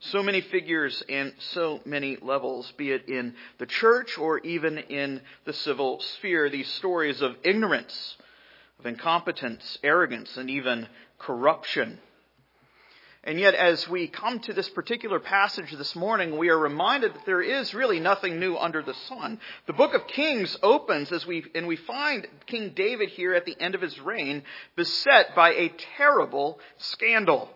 So 0.00 0.22
many 0.22 0.40
figures 0.40 1.02
and 1.08 1.34
so 1.38 1.80
many 1.84 2.16
levels, 2.20 2.72
be 2.72 2.92
it 2.92 3.08
in 3.08 3.34
the 3.58 3.66
church 3.66 4.16
or 4.16 4.38
even 4.38 4.78
in 4.78 5.20
the 5.44 5.52
civil 5.52 6.00
sphere, 6.00 6.48
these 6.48 6.68
stories 6.68 7.20
of 7.20 7.36
ignorance, 7.42 8.16
of 8.78 8.86
incompetence, 8.86 9.78
arrogance, 9.82 10.38
and 10.38 10.48
even 10.48 10.88
corruption. 11.18 11.98
And 13.26 13.40
yet, 13.40 13.54
as 13.54 13.88
we 13.88 14.06
come 14.06 14.38
to 14.40 14.52
this 14.52 14.68
particular 14.68 15.18
passage 15.18 15.72
this 15.72 15.96
morning, 15.96 16.36
we 16.36 16.50
are 16.50 16.58
reminded 16.58 17.14
that 17.14 17.24
there 17.24 17.40
is 17.40 17.72
really 17.72 17.98
nothing 17.98 18.38
new 18.38 18.54
under 18.54 18.82
the 18.82 18.92
sun. 18.92 19.40
The 19.66 19.72
book 19.72 19.94
of 19.94 20.06
Kings 20.08 20.58
opens 20.62 21.10
as 21.10 21.26
we, 21.26 21.42
and 21.54 21.66
we 21.66 21.76
find 21.76 22.26
King 22.46 22.72
David 22.76 23.08
here 23.08 23.32
at 23.32 23.46
the 23.46 23.58
end 23.58 23.74
of 23.74 23.80
his 23.80 23.98
reign 23.98 24.42
beset 24.76 25.34
by 25.34 25.54
a 25.54 25.72
terrible 25.96 26.60
scandal. 26.76 27.48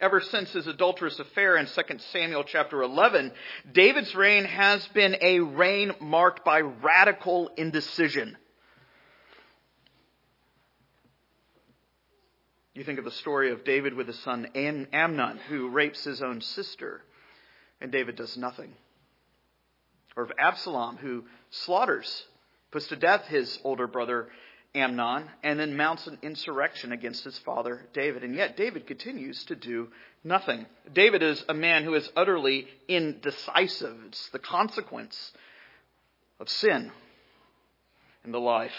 Ever 0.00 0.20
since 0.20 0.52
his 0.52 0.68
adulterous 0.68 1.18
affair 1.18 1.56
in 1.56 1.66
2 1.66 1.82
Samuel 2.12 2.44
chapter 2.44 2.82
11, 2.82 3.32
David's 3.72 4.14
reign 4.14 4.44
has 4.44 4.86
been 4.88 5.16
a 5.20 5.40
reign 5.40 5.92
marked 6.00 6.44
by 6.44 6.60
radical 6.60 7.50
indecision. 7.56 8.36
You 12.76 12.84
think 12.84 12.98
of 12.98 13.06
the 13.06 13.10
story 13.10 13.52
of 13.52 13.64
David 13.64 13.94
with 13.94 14.06
his 14.06 14.18
son 14.18 14.48
Amnon, 14.54 15.38
who 15.48 15.70
rapes 15.70 16.04
his 16.04 16.20
own 16.20 16.42
sister, 16.42 17.00
and 17.80 17.90
David 17.90 18.16
does 18.16 18.36
nothing. 18.36 18.74
Or 20.14 20.24
of 20.24 20.32
Absalom, 20.38 20.98
who 20.98 21.24
slaughters, 21.50 22.26
puts 22.70 22.86
to 22.88 22.96
death 22.96 23.24
his 23.28 23.58
older 23.64 23.86
brother 23.86 24.28
Amnon, 24.74 25.24
and 25.42 25.58
then 25.58 25.78
mounts 25.78 26.06
an 26.06 26.18
insurrection 26.20 26.92
against 26.92 27.24
his 27.24 27.38
father 27.38 27.86
David. 27.94 28.24
And 28.24 28.34
yet 28.34 28.58
David 28.58 28.86
continues 28.86 29.42
to 29.44 29.56
do 29.56 29.88
nothing. 30.22 30.66
David 30.92 31.22
is 31.22 31.42
a 31.48 31.54
man 31.54 31.82
who 31.82 31.94
is 31.94 32.06
utterly 32.14 32.68
indecisive. 32.88 33.96
It's 34.08 34.28
the 34.34 34.38
consequence 34.38 35.32
of 36.38 36.50
sin 36.50 36.92
in 38.22 38.32
the 38.32 38.40
life. 38.40 38.76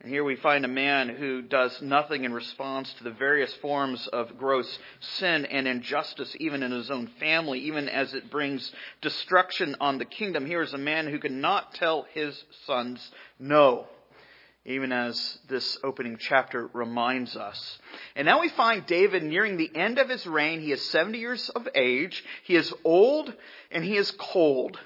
And 0.00 0.10
here 0.12 0.24
we 0.24 0.36
find 0.36 0.64
a 0.64 0.68
man 0.68 1.08
who 1.08 1.42
does 1.42 1.80
nothing 1.80 2.24
in 2.24 2.32
response 2.32 2.92
to 2.94 3.04
the 3.04 3.10
various 3.10 3.52
forms 3.54 4.06
of 4.08 4.38
gross 4.38 4.78
sin 5.00 5.46
and 5.46 5.66
injustice, 5.66 6.36
even 6.38 6.62
in 6.62 6.70
his 6.70 6.90
own 6.90 7.08
family, 7.18 7.60
even 7.60 7.88
as 7.88 8.14
it 8.14 8.30
brings 8.30 8.72
destruction 9.00 9.76
on 9.80 9.98
the 9.98 10.04
kingdom. 10.04 10.46
Here 10.46 10.62
is 10.62 10.74
a 10.74 10.78
man 10.78 11.06
who 11.06 11.18
cannot 11.18 11.74
tell 11.74 12.06
his 12.12 12.44
sons 12.66 13.10
no 13.38 13.88
even 14.66 14.90
as 14.90 15.38
this 15.48 15.78
opening 15.84 16.16
chapter 16.18 16.68
reminds 16.72 17.36
us. 17.36 17.78
And 18.16 18.26
now 18.26 18.40
we 18.40 18.48
find 18.48 18.84
David 18.84 19.22
nearing 19.22 19.56
the 19.56 19.70
end 19.74 19.98
of 19.98 20.08
his 20.08 20.26
reign. 20.26 20.60
He 20.60 20.72
is 20.72 20.82
70 20.90 21.18
years 21.18 21.48
of 21.50 21.68
age. 21.74 22.24
He 22.42 22.56
is 22.56 22.74
old 22.84 23.32
and 23.70 23.84
he 23.84 23.96
is 23.96 24.10
cold. 24.10 24.78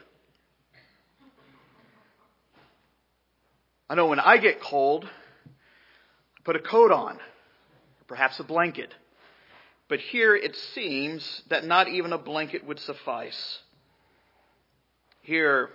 I 3.91 3.97
know 3.97 4.07
when 4.07 4.21
I 4.21 4.39
get 4.39 4.61
cold, 4.61 5.05
I 5.05 6.41
put 6.45 6.55
a 6.55 6.61
coat 6.61 6.93
on, 6.93 7.19
perhaps 8.07 8.39
a 8.39 8.45
blanket. 8.45 8.95
But 9.89 9.99
here 9.99 10.37
it 10.37 10.55
seems 10.55 11.43
that 11.49 11.65
not 11.65 11.89
even 11.89 12.13
a 12.13 12.19
blanket 12.19 12.65
would 12.65 12.79
suffice. 12.79 13.59
Here, 15.23 15.71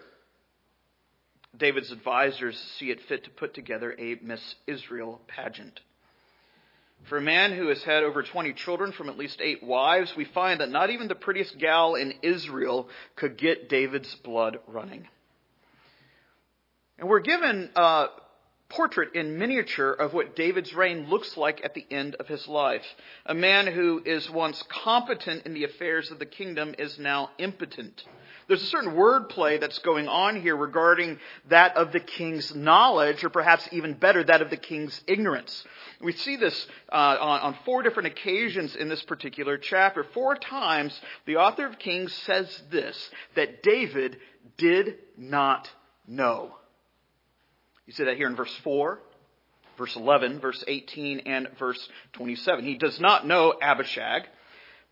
David's 1.57 1.91
advisors 1.91 2.57
see 2.79 2.89
it 2.89 3.01
fit 3.01 3.25
to 3.25 3.29
put 3.31 3.53
together 3.53 3.93
a 3.99 4.17
Miss 4.21 4.55
Israel 4.65 5.19
pageant. 5.27 5.81
For 7.09 7.17
a 7.17 7.21
man 7.21 7.51
who 7.51 7.67
has 7.67 7.83
had 7.83 8.03
over 8.03 8.23
20 8.23 8.53
children 8.53 8.93
from 8.93 9.09
at 9.09 9.17
least 9.17 9.41
eight 9.41 9.61
wives, 9.61 10.15
we 10.15 10.23
find 10.23 10.61
that 10.61 10.71
not 10.71 10.89
even 10.89 11.09
the 11.09 11.15
prettiest 11.15 11.57
gal 11.57 11.95
in 11.95 12.13
Israel 12.21 12.87
could 13.17 13.37
get 13.37 13.67
David's 13.67 14.15
blood 14.23 14.59
running. 14.67 15.09
And 16.97 17.09
we're 17.09 17.19
given 17.19 17.69
a 17.75 18.07
portrait 18.69 19.13
in 19.15 19.37
miniature 19.37 19.91
of 19.91 20.13
what 20.13 20.35
David's 20.35 20.73
reign 20.73 21.09
looks 21.09 21.37
like 21.37 21.63
at 21.63 21.73
the 21.73 21.85
end 21.91 22.15
of 22.15 22.27
his 22.27 22.47
life. 22.47 22.85
A 23.25 23.33
man 23.33 23.67
who 23.67 24.01
is 24.05 24.29
once 24.29 24.63
competent 24.69 25.45
in 25.45 25.53
the 25.53 25.65
affairs 25.65 26.09
of 26.09 26.19
the 26.19 26.25
kingdom 26.25 26.73
is 26.79 26.97
now 26.97 27.29
impotent. 27.37 28.03
There's 28.47 28.63
a 28.63 28.67
certain 28.67 28.93
wordplay 28.93 29.59
that's 29.59 29.79
going 29.79 30.07
on 30.07 30.41
here 30.41 30.55
regarding 30.55 31.19
that 31.49 31.75
of 31.77 31.91
the 31.91 31.99
king's 31.99 32.53
knowledge, 32.55 33.23
or 33.23 33.29
perhaps 33.29 33.67
even 33.71 33.93
better, 33.93 34.23
that 34.23 34.41
of 34.41 34.49
the 34.49 34.57
king's 34.57 35.01
ignorance. 35.07 35.65
We 36.01 36.13
see 36.13 36.35
this 36.35 36.67
uh, 36.91 37.17
on, 37.19 37.41
on 37.41 37.57
four 37.65 37.81
different 37.81 38.07
occasions 38.07 38.75
in 38.75 38.87
this 38.87 39.01
particular 39.03 39.57
chapter. 39.57 40.05
Four 40.13 40.35
times, 40.35 40.99
the 41.25 41.37
author 41.37 41.65
of 41.65 41.79
Kings 41.79 42.13
says 42.25 42.63
this 42.69 43.09
that 43.35 43.63
David 43.63 44.17
did 44.57 44.97
not 45.17 45.69
know. 46.07 46.55
You 47.85 47.93
see 47.93 48.05
that 48.05 48.17
here 48.17 48.27
in 48.27 48.35
verse 48.35 48.55
4, 48.63 48.99
verse 49.77 49.95
11, 49.95 50.39
verse 50.39 50.63
18, 50.67 51.19
and 51.19 51.49
verse 51.59 51.89
27. 52.13 52.65
He 52.65 52.77
does 52.77 52.99
not 52.99 53.27
know 53.27 53.53
Abishag. 53.61 54.23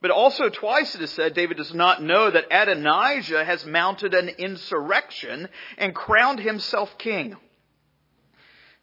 But 0.02 0.12
also 0.12 0.50
twice 0.50 0.96
it 0.96 1.02
is 1.02 1.12
said 1.12 1.34
David 1.34 1.56
does 1.56 1.74
not 1.74 2.04
know 2.04 2.30
that 2.30 2.52
Adonijah 2.52 3.46
has 3.46 3.66
mounted 3.66 4.14
an 4.14 4.28
insurrection 4.28 5.48
and 5.78 5.96
crowned 5.96 6.40
himself 6.40 6.98
king. 6.98 7.38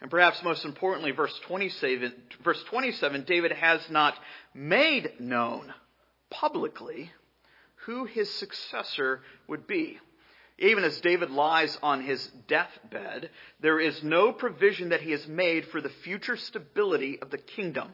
And 0.00 0.10
perhaps 0.10 0.42
most 0.42 0.64
importantly, 0.64 1.10
verse 1.10 1.38
27, 1.46 2.14
verse 2.42 2.62
27, 2.70 3.24
David 3.26 3.52
has 3.52 3.82
not 3.90 4.18
made 4.54 5.12
known 5.20 5.74
publicly 6.30 7.12
who 7.84 8.06
his 8.06 8.32
successor 8.34 9.20
would 9.46 9.66
be. 9.66 9.98
Even 10.60 10.84
as 10.84 11.00
David 11.00 11.30
lies 11.30 11.76
on 11.82 12.02
his 12.02 12.24
deathbed, 12.46 13.30
there 13.60 13.80
is 13.80 14.02
no 14.02 14.32
provision 14.32 14.90
that 14.90 15.00
he 15.00 15.10
has 15.12 15.26
made 15.26 15.66
for 15.66 15.80
the 15.80 15.88
future 15.88 16.36
stability 16.36 17.18
of 17.20 17.30
the 17.30 17.38
kingdom 17.38 17.90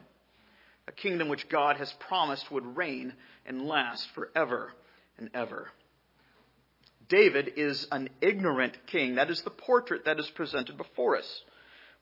a 0.89 0.93
kingdom 0.93 1.29
which 1.29 1.49
God 1.49 1.77
has 1.77 1.93
promised 1.95 2.51
would 2.51 2.77
reign 2.77 3.13
and 3.45 3.67
last 3.67 4.09
forever 4.15 4.73
and 5.19 5.31
ever. 5.35 5.69
David 7.09 7.53
is 7.57 7.87
an 7.91 8.09
ignorant 8.21 8.77
king. 8.87 9.17
That 9.17 9.31
is 9.31 9.43
the 9.43 9.51
portrait 9.51 10.05
that 10.05 10.19
is 10.19 10.31
presented 10.31 10.77
before 10.77 11.17
us. 11.17 11.43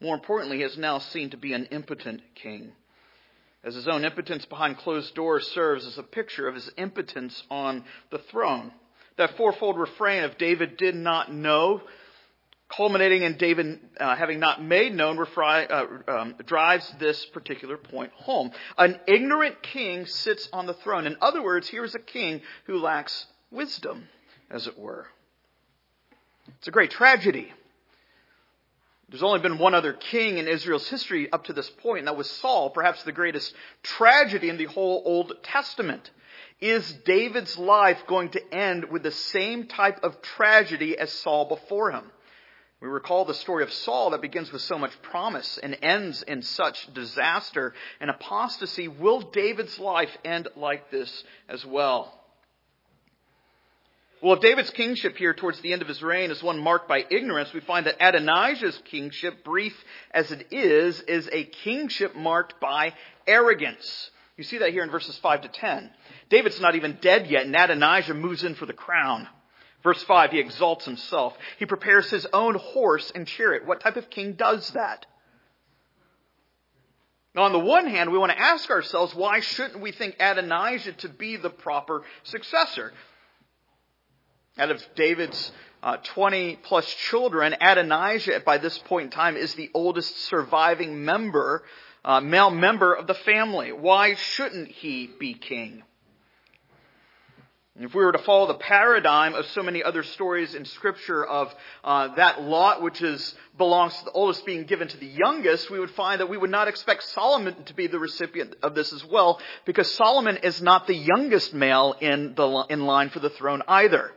More 0.00 0.14
importantly, 0.14 0.59
he 0.59 0.64
is 0.64 0.78
now 0.78 0.99
seen 0.99 1.30
to 1.30 1.37
be 1.37 1.52
an 1.52 1.66
impotent 1.66 2.23
king. 2.35 2.73
As 3.62 3.75
his 3.75 3.88
own 3.88 4.04
impotence 4.04 4.44
behind 4.44 4.76
closed 4.78 5.14
doors 5.14 5.47
serves 5.49 5.87
as 5.87 5.97
a 5.97 6.02
picture 6.02 6.47
of 6.47 6.54
his 6.54 6.71
impotence 6.76 7.42
on 7.50 7.85
the 8.11 8.18
throne. 8.18 8.73
That 9.16 9.37
fourfold 9.37 9.78
refrain 9.78 10.25
of 10.25 10.38
David 10.38 10.76
did 10.76 10.94
not 10.94 11.33
know 11.33 11.83
culminating 12.68 13.23
in 13.23 13.37
David 13.37 13.78
uh, 14.00 14.16
having 14.16 14.40
not 14.40 14.62
made 14.62 14.94
known 14.94 15.18
uh, 15.18 15.87
um, 16.09 16.35
drives 16.47 16.92
this 16.99 17.25
particular 17.26 17.76
point 17.76 18.12
home. 18.12 18.50
An 18.76 18.99
ignorant 19.06 19.62
king 19.62 20.06
sits 20.06 20.49
on 20.52 20.66
the 20.66 20.75
throne. 20.75 21.06
In 21.06 21.16
other 21.21 21.42
words, 21.42 21.68
here 21.68 21.85
is 21.85 21.94
a 21.94 22.00
king 22.00 22.40
who 22.64 22.78
lacks 22.78 23.26
wisdom, 23.50 24.09
as 24.50 24.66
it 24.66 24.78
were. 24.78 25.06
It's 26.59 26.68
a 26.68 26.73
great 26.73 26.90
tragedy. 26.90 27.52
There's 29.09 29.23
only 29.23 29.40
been 29.40 29.59
one 29.59 29.75
other 29.75 29.92
king 29.92 30.38
in 30.38 30.49
Israel's 30.49 30.88
history 30.88 31.30
up 31.30 31.44
to 31.44 31.52
this 31.52 31.71
point, 31.71 32.00
and 32.00 32.09
that 32.09 32.16
was 32.16 32.28
Saul, 32.28 32.71
perhaps 32.71 33.04
the 33.04 33.12
greatest 33.12 33.54
tragedy 33.83 34.49
in 34.49 34.56
the 34.56 34.64
whole 34.64 35.02
Old 35.04 35.35
Testament. 35.42 36.11
Is 36.61 36.90
David's 37.04 37.58
life 37.58 38.06
going 38.06 38.30
to 38.30 38.54
end 38.54 38.90
with 38.90 39.02
the 39.02 39.11
same 39.11 39.66
type 39.66 40.02
of 40.02 40.23
tragedy 40.23 40.96
as 40.96 41.12
Saul 41.12 41.46
before 41.46 41.90
him? 41.90 42.11
We 42.80 42.88
recall 42.88 43.25
the 43.25 43.34
story 43.34 43.62
of 43.62 43.73
Saul 43.73 44.11
that 44.11 44.20
begins 44.20 44.52
with 44.52 44.62
so 44.62 44.78
much 44.78 44.92
promise 45.02 45.58
and 45.58 45.76
ends 45.80 46.23
in 46.23 46.42
such 46.42 46.92
disaster 46.92 47.73
and 47.99 48.11
apostasy. 48.11 48.88
Will 48.88 49.20
David's 49.20 49.78
life 49.78 50.14
end 50.25 50.49
like 50.54 50.90
this 50.90 51.25
as 51.49 51.64
well? 51.64 52.20
Well, 54.20 54.34
if 54.34 54.40
David's 54.40 54.70
kingship 54.70 55.16
here 55.16 55.34
towards 55.34 55.61
the 55.61 55.73
end 55.73 55.82
of 55.82 55.88
his 55.88 56.02
reign 56.02 56.30
is 56.30 56.42
one 56.42 56.58
marked 56.58 56.88
by 56.88 57.04
ignorance, 57.11 57.52
we 57.52 57.61
find 57.61 57.87
that 57.87 58.00
Adonijah's 58.00 58.78
kingship, 58.87 59.44
brief 59.44 59.75
as 60.12 60.30
it 60.30 60.46
is, 60.50 61.00
is 61.00 61.28
a 61.30 61.44
kingship 61.44 62.14
marked 62.14 62.61
by 62.61 62.94
arrogance. 63.26 64.11
You 64.36 64.44
see 64.44 64.58
that 64.58 64.70
here 64.70 64.82
in 64.82 64.90
verses 64.90 65.16
5 65.18 65.42
to 65.42 65.48
10. 65.48 65.90
David's 66.28 66.60
not 66.60 66.74
even 66.74 66.98
dead 67.00 67.28
yet, 67.28 67.46
and 67.46 67.54
Adonijah 67.54 68.14
moves 68.14 68.42
in 68.42 68.54
for 68.54 68.66
the 68.66 68.72
crown. 68.72 69.28
Verse 69.82 70.02
5, 70.04 70.32
he 70.32 70.40
exalts 70.40 70.84
himself. 70.84 71.36
He 71.58 71.66
prepares 71.66 72.10
his 72.10 72.26
own 72.32 72.54
horse 72.54 73.12
and 73.14 73.26
chariot. 73.26 73.66
What 73.66 73.80
type 73.80 73.96
of 73.96 74.10
king 74.10 74.32
does 74.32 74.68
that? 74.70 75.06
Now, 77.34 77.42
on 77.42 77.52
the 77.52 77.58
one 77.58 77.86
hand, 77.86 78.10
we 78.10 78.18
want 78.18 78.32
to 78.32 78.40
ask 78.40 78.70
ourselves, 78.70 79.14
why 79.14 79.40
shouldn't 79.40 79.80
we 79.80 79.92
think 79.92 80.16
Adonijah 80.18 80.92
to 80.92 81.08
be 81.08 81.36
the 81.36 81.50
proper 81.50 82.02
successor? 82.22 82.92
Out 84.56 84.70
of 84.70 84.82
David's 84.94 85.52
uh, 85.84 85.98
20 85.98 86.56
plus 86.62 86.86
children, 87.10 87.54
Adonijah 87.60 88.40
by 88.44 88.56
this 88.56 88.76
point 88.78 89.04
in 89.04 89.10
time 89.10 89.36
is 89.36 89.54
the 89.54 89.70
oldest 89.74 90.18
surviving 90.24 91.04
member, 91.04 91.62
uh, 92.06 92.22
male 92.22 92.50
member 92.50 92.94
of 92.94 93.06
the 93.06 93.14
family. 93.14 93.70
Why 93.70 94.14
shouldn't 94.14 94.68
he 94.68 95.10
be 95.20 95.34
king? 95.34 95.82
If 97.78 97.92
we 97.92 98.02
were 98.02 98.12
to 98.12 98.18
follow 98.18 98.46
the 98.46 98.54
paradigm 98.54 99.34
of 99.34 99.46
so 99.48 99.62
many 99.62 99.82
other 99.82 100.04
stories 100.04 100.54
in 100.54 100.64
Scripture 100.64 101.26
of 101.26 101.54
uh, 101.82 102.14
that 102.14 102.40
lot 102.40 102.80
which 102.80 103.02
is 103.02 103.34
belongs 103.58 103.94
to 103.98 104.04
the 104.06 104.12
oldest 104.12 104.46
being 104.46 104.64
given 104.64 104.88
to 104.88 104.96
the 104.96 105.06
youngest, 105.06 105.70
we 105.70 105.80
would 105.80 105.90
find 105.90 106.20
that 106.20 106.30
we 106.30 106.38
would 106.38 106.50
not 106.50 106.66
expect 106.66 107.02
Solomon 107.02 107.62
to 107.64 107.74
be 107.74 107.88
the 107.88 107.98
recipient 107.98 108.54
of 108.62 108.74
this 108.74 108.92
as 108.92 109.04
well, 109.04 109.38
because 109.66 109.92
Solomon 109.96 110.38
is 110.38 110.62
not 110.62 110.86
the 110.86 110.94
youngest 110.94 111.52
male 111.52 111.94
in 112.00 112.34
the 112.36 112.64
in 112.70 112.86
line 112.86 113.10
for 113.10 113.18
the 113.18 113.30
throne 113.30 113.62
either. 113.68 114.12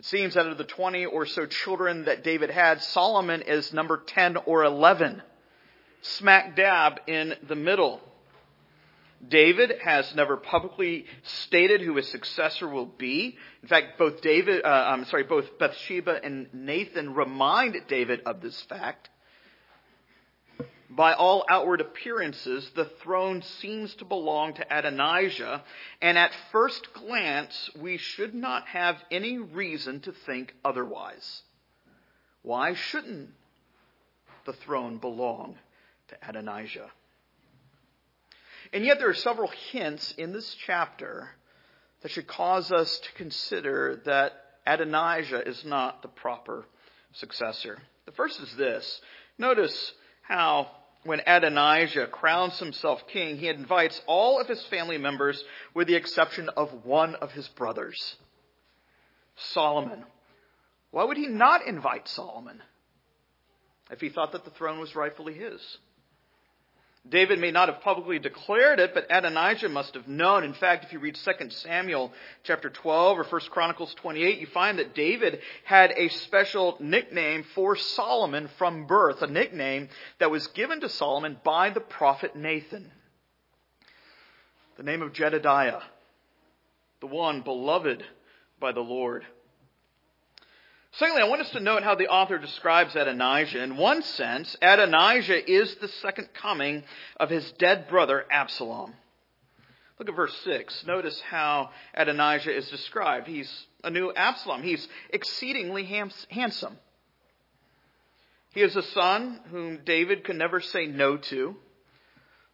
It 0.00 0.06
seems 0.06 0.34
out 0.34 0.46
of 0.46 0.56
the 0.56 0.64
20 0.64 1.04
or 1.04 1.26
so 1.26 1.44
children 1.44 2.06
that 2.06 2.24
David 2.24 2.48
had, 2.48 2.80
Solomon 2.80 3.42
is 3.42 3.70
number 3.74 3.98
10 3.98 4.38
or 4.46 4.64
11, 4.64 5.20
smack 6.00 6.56
dab 6.56 7.00
in 7.06 7.34
the 7.46 7.54
middle. 7.54 8.00
David 9.28 9.74
has 9.84 10.14
never 10.14 10.38
publicly 10.38 11.04
stated 11.44 11.82
who 11.82 11.96
his 11.96 12.08
successor 12.08 12.66
will 12.66 12.86
be. 12.86 13.36
In 13.62 13.68
fact, 13.68 13.98
both 13.98 14.22
David, 14.22 14.64
uh, 14.64 14.68
I'm 14.68 15.04
sorry, 15.04 15.24
both 15.24 15.58
Bathsheba 15.58 16.18
and 16.24 16.46
Nathan 16.54 17.12
remind 17.12 17.76
David 17.86 18.22
of 18.24 18.40
this 18.40 18.58
fact. 18.70 19.10
By 20.90 21.12
all 21.14 21.44
outward 21.48 21.80
appearances, 21.80 22.68
the 22.74 22.84
throne 22.84 23.42
seems 23.42 23.94
to 23.96 24.04
belong 24.04 24.54
to 24.54 24.76
Adonijah, 24.76 25.62
and 26.02 26.18
at 26.18 26.32
first 26.50 26.92
glance, 26.94 27.70
we 27.78 27.96
should 27.96 28.34
not 28.34 28.66
have 28.66 28.96
any 29.08 29.38
reason 29.38 30.00
to 30.00 30.12
think 30.12 30.52
otherwise. 30.64 31.42
Why 32.42 32.74
shouldn't 32.74 33.30
the 34.46 34.52
throne 34.52 34.98
belong 34.98 35.56
to 36.08 36.16
Adonijah? 36.28 36.90
And 38.72 38.84
yet, 38.84 38.98
there 38.98 39.10
are 39.10 39.14
several 39.14 39.50
hints 39.70 40.12
in 40.18 40.32
this 40.32 40.56
chapter 40.66 41.30
that 42.02 42.10
should 42.10 42.26
cause 42.26 42.72
us 42.72 42.98
to 42.98 43.12
consider 43.12 44.00
that 44.06 44.32
Adonijah 44.66 45.46
is 45.48 45.64
not 45.64 46.02
the 46.02 46.08
proper 46.08 46.66
successor. 47.12 47.78
The 48.06 48.12
first 48.12 48.40
is 48.40 48.56
this. 48.56 49.00
Notice 49.38 49.92
how 50.22 50.70
when 51.04 51.20
Adonijah 51.26 52.08
crowns 52.08 52.58
himself 52.58 53.06
king, 53.08 53.38
he 53.38 53.48
invites 53.48 54.00
all 54.06 54.40
of 54.40 54.46
his 54.46 54.62
family 54.66 54.98
members 54.98 55.42
with 55.74 55.86
the 55.86 55.94
exception 55.94 56.48
of 56.56 56.84
one 56.84 57.14
of 57.16 57.32
his 57.32 57.48
brothers, 57.48 58.16
Solomon. 59.36 60.04
Why 60.90 61.04
would 61.04 61.16
he 61.16 61.26
not 61.26 61.66
invite 61.66 62.08
Solomon 62.08 62.62
if 63.90 64.00
he 64.00 64.10
thought 64.10 64.32
that 64.32 64.44
the 64.44 64.50
throne 64.50 64.78
was 64.78 64.94
rightfully 64.94 65.34
his? 65.34 65.78
David 67.08 67.38
may 67.38 67.50
not 67.50 67.68
have 67.68 67.80
publicly 67.80 68.18
declared 68.18 68.78
it, 68.78 68.92
but 68.92 69.06
Adonijah 69.10 69.70
must 69.70 69.94
have 69.94 70.06
known. 70.06 70.44
In 70.44 70.52
fact, 70.52 70.84
if 70.84 70.92
you 70.92 70.98
read 70.98 71.16
2 71.16 71.50
Samuel 71.50 72.12
chapter 72.44 72.68
12 72.68 73.18
or 73.18 73.24
1 73.24 73.40
Chronicles 73.50 73.94
28, 73.94 74.38
you 74.38 74.46
find 74.46 74.78
that 74.78 74.94
David 74.94 75.40
had 75.64 75.92
a 75.96 76.08
special 76.08 76.76
nickname 76.78 77.44
for 77.54 77.74
Solomon 77.74 78.48
from 78.58 78.86
birth, 78.86 79.22
a 79.22 79.26
nickname 79.26 79.88
that 80.18 80.30
was 80.30 80.46
given 80.48 80.80
to 80.82 80.88
Solomon 80.88 81.38
by 81.42 81.70
the 81.70 81.80
prophet 81.80 82.36
Nathan. 82.36 82.92
The 84.76 84.82
name 84.82 85.00
of 85.02 85.12
Jedidiah, 85.12 85.82
the 87.00 87.06
one 87.06 87.40
beloved 87.40 88.04
by 88.60 88.72
the 88.72 88.80
Lord. 88.80 89.24
Secondly, 90.92 91.22
I 91.22 91.28
want 91.28 91.42
us 91.42 91.50
to 91.50 91.60
note 91.60 91.84
how 91.84 91.94
the 91.94 92.08
author 92.08 92.36
describes 92.38 92.96
Adonijah. 92.96 93.62
In 93.62 93.76
one 93.76 94.02
sense, 94.02 94.56
Adonijah 94.60 95.50
is 95.50 95.76
the 95.76 95.88
second 95.88 96.30
coming 96.34 96.82
of 97.18 97.30
his 97.30 97.52
dead 97.52 97.88
brother 97.88 98.26
Absalom. 98.30 98.94
Look 99.98 100.08
at 100.08 100.16
verse 100.16 100.36
6. 100.44 100.86
Notice 100.86 101.20
how 101.20 101.70
Adonijah 101.94 102.56
is 102.56 102.68
described. 102.70 103.28
He's 103.28 103.66
a 103.84 103.90
new 103.90 104.12
Absalom. 104.12 104.62
He's 104.62 104.88
exceedingly 105.10 105.84
handsome. 106.30 106.76
He 108.52 108.62
is 108.62 108.74
a 108.74 108.82
son 108.82 109.40
whom 109.50 109.84
David 109.84 110.24
could 110.24 110.36
never 110.36 110.60
say 110.60 110.86
no 110.86 111.18
to. 111.18 111.54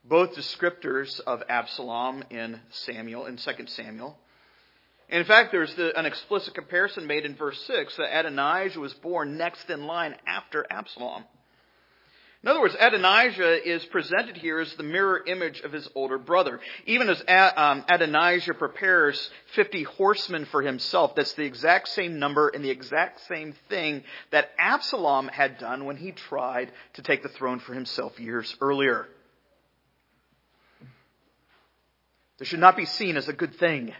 Both 0.04 0.36
descriptors 0.36 1.20
of 1.20 1.42
Absalom 1.48 2.22
in 2.30 2.60
Samuel, 2.70 3.26
in 3.26 3.38
2 3.38 3.52
Samuel. 3.66 4.18
In 5.08 5.24
fact, 5.24 5.52
there's 5.52 5.74
the, 5.76 5.96
an 5.98 6.04
explicit 6.04 6.54
comparison 6.54 7.06
made 7.06 7.24
in 7.24 7.36
verse 7.36 7.60
6 7.66 7.96
that 7.96 8.18
Adonijah 8.18 8.80
was 8.80 8.92
born 8.94 9.36
next 9.36 9.70
in 9.70 9.86
line 9.86 10.16
after 10.26 10.66
Absalom. 10.68 11.24
In 12.42 12.50
other 12.50 12.60
words, 12.60 12.76
Adonijah 12.78 13.68
is 13.68 13.84
presented 13.86 14.36
here 14.36 14.60
as 14.60 14.72
the 14.74 14.82
mirror 14.82 15.20
image 15.26 15.60
of 15.60 15.72
his 15.72 15.88
older 15.94 16.18
brother. 16.18 16.60
Even 16.86 17.08
as 17.08 17.20
um, 17.56 17.84
Adonijah 17.88 18.54
prepares 18.54 19.30
50 19.54 19.84
horsemen 19.84 20.44
for 20.44 20.62
himself, 20.62 21.14
that's 21.16 21.32
the 21.32 21.44
exact 21.44 21.88
same 21.88 22.18
number 22.18 22.48
and 22.48 22.64
the 22.64 22.70
exact 22.70 23.26
same 23.26 23.54
thing 23.68 24.04
that 24.30 24.50
Absalom 24.58 25.28
had 25.28 25.58
done 25.58 25.86
when 25.86 25.96
he 25.96 26.12
tried 26.12 26.70
to 26.94 27.02
take 27.02 27.22
the 27.22 27.28
throne 27.30 27.58
for 27.58 27.74
himself 27.74 28.20
years 28.20 28.54
earlier. 28.60 29.08
This 32.38 32.48
should 32.48 32.60
not 32.60 32.76
be 32.76 32.84
seen 32.84 33.16
as 33.16 33.28
a 33.28 33.32
good 33.32 33.56
thing. 33.56 33.92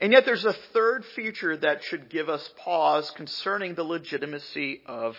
And 0.00 0.12
yet 0.12 0.24
there's 0.24 0.44
a 0.44 0.52
third 0.52 1.04
feature 1.04 1.56
that 1.56 1.82
should 1.84 2.10
give 2.10 2.28
us 2.28 2.48
pause 2.58 3.10
concerning 3.12 3.74
the 3.74 3.84
legitimacy 3.84 4.82
of 4.86 5.16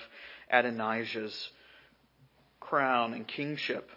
Adonijah's 0.52 1.50
crown 2.60 3.14
and 3.14 3.28
kingship. 3.28 3.90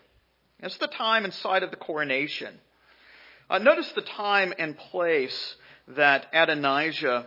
It's 0.60 0.78
the 0.78 0.86
time 0.86 1.24
and 1.24 1.34
site 1.34 1.62
of 1.62 1.70
the 1.70 1.76
coronation. 1.76 2.54
Uh, 3.48 3.58
notice 3.58 3.90
the 3.92 4.02
time 4.02 4.54
and 4.58 4.76
place 4.76 5.56
that 5.88 6.26
Adonijah 6.32 7.26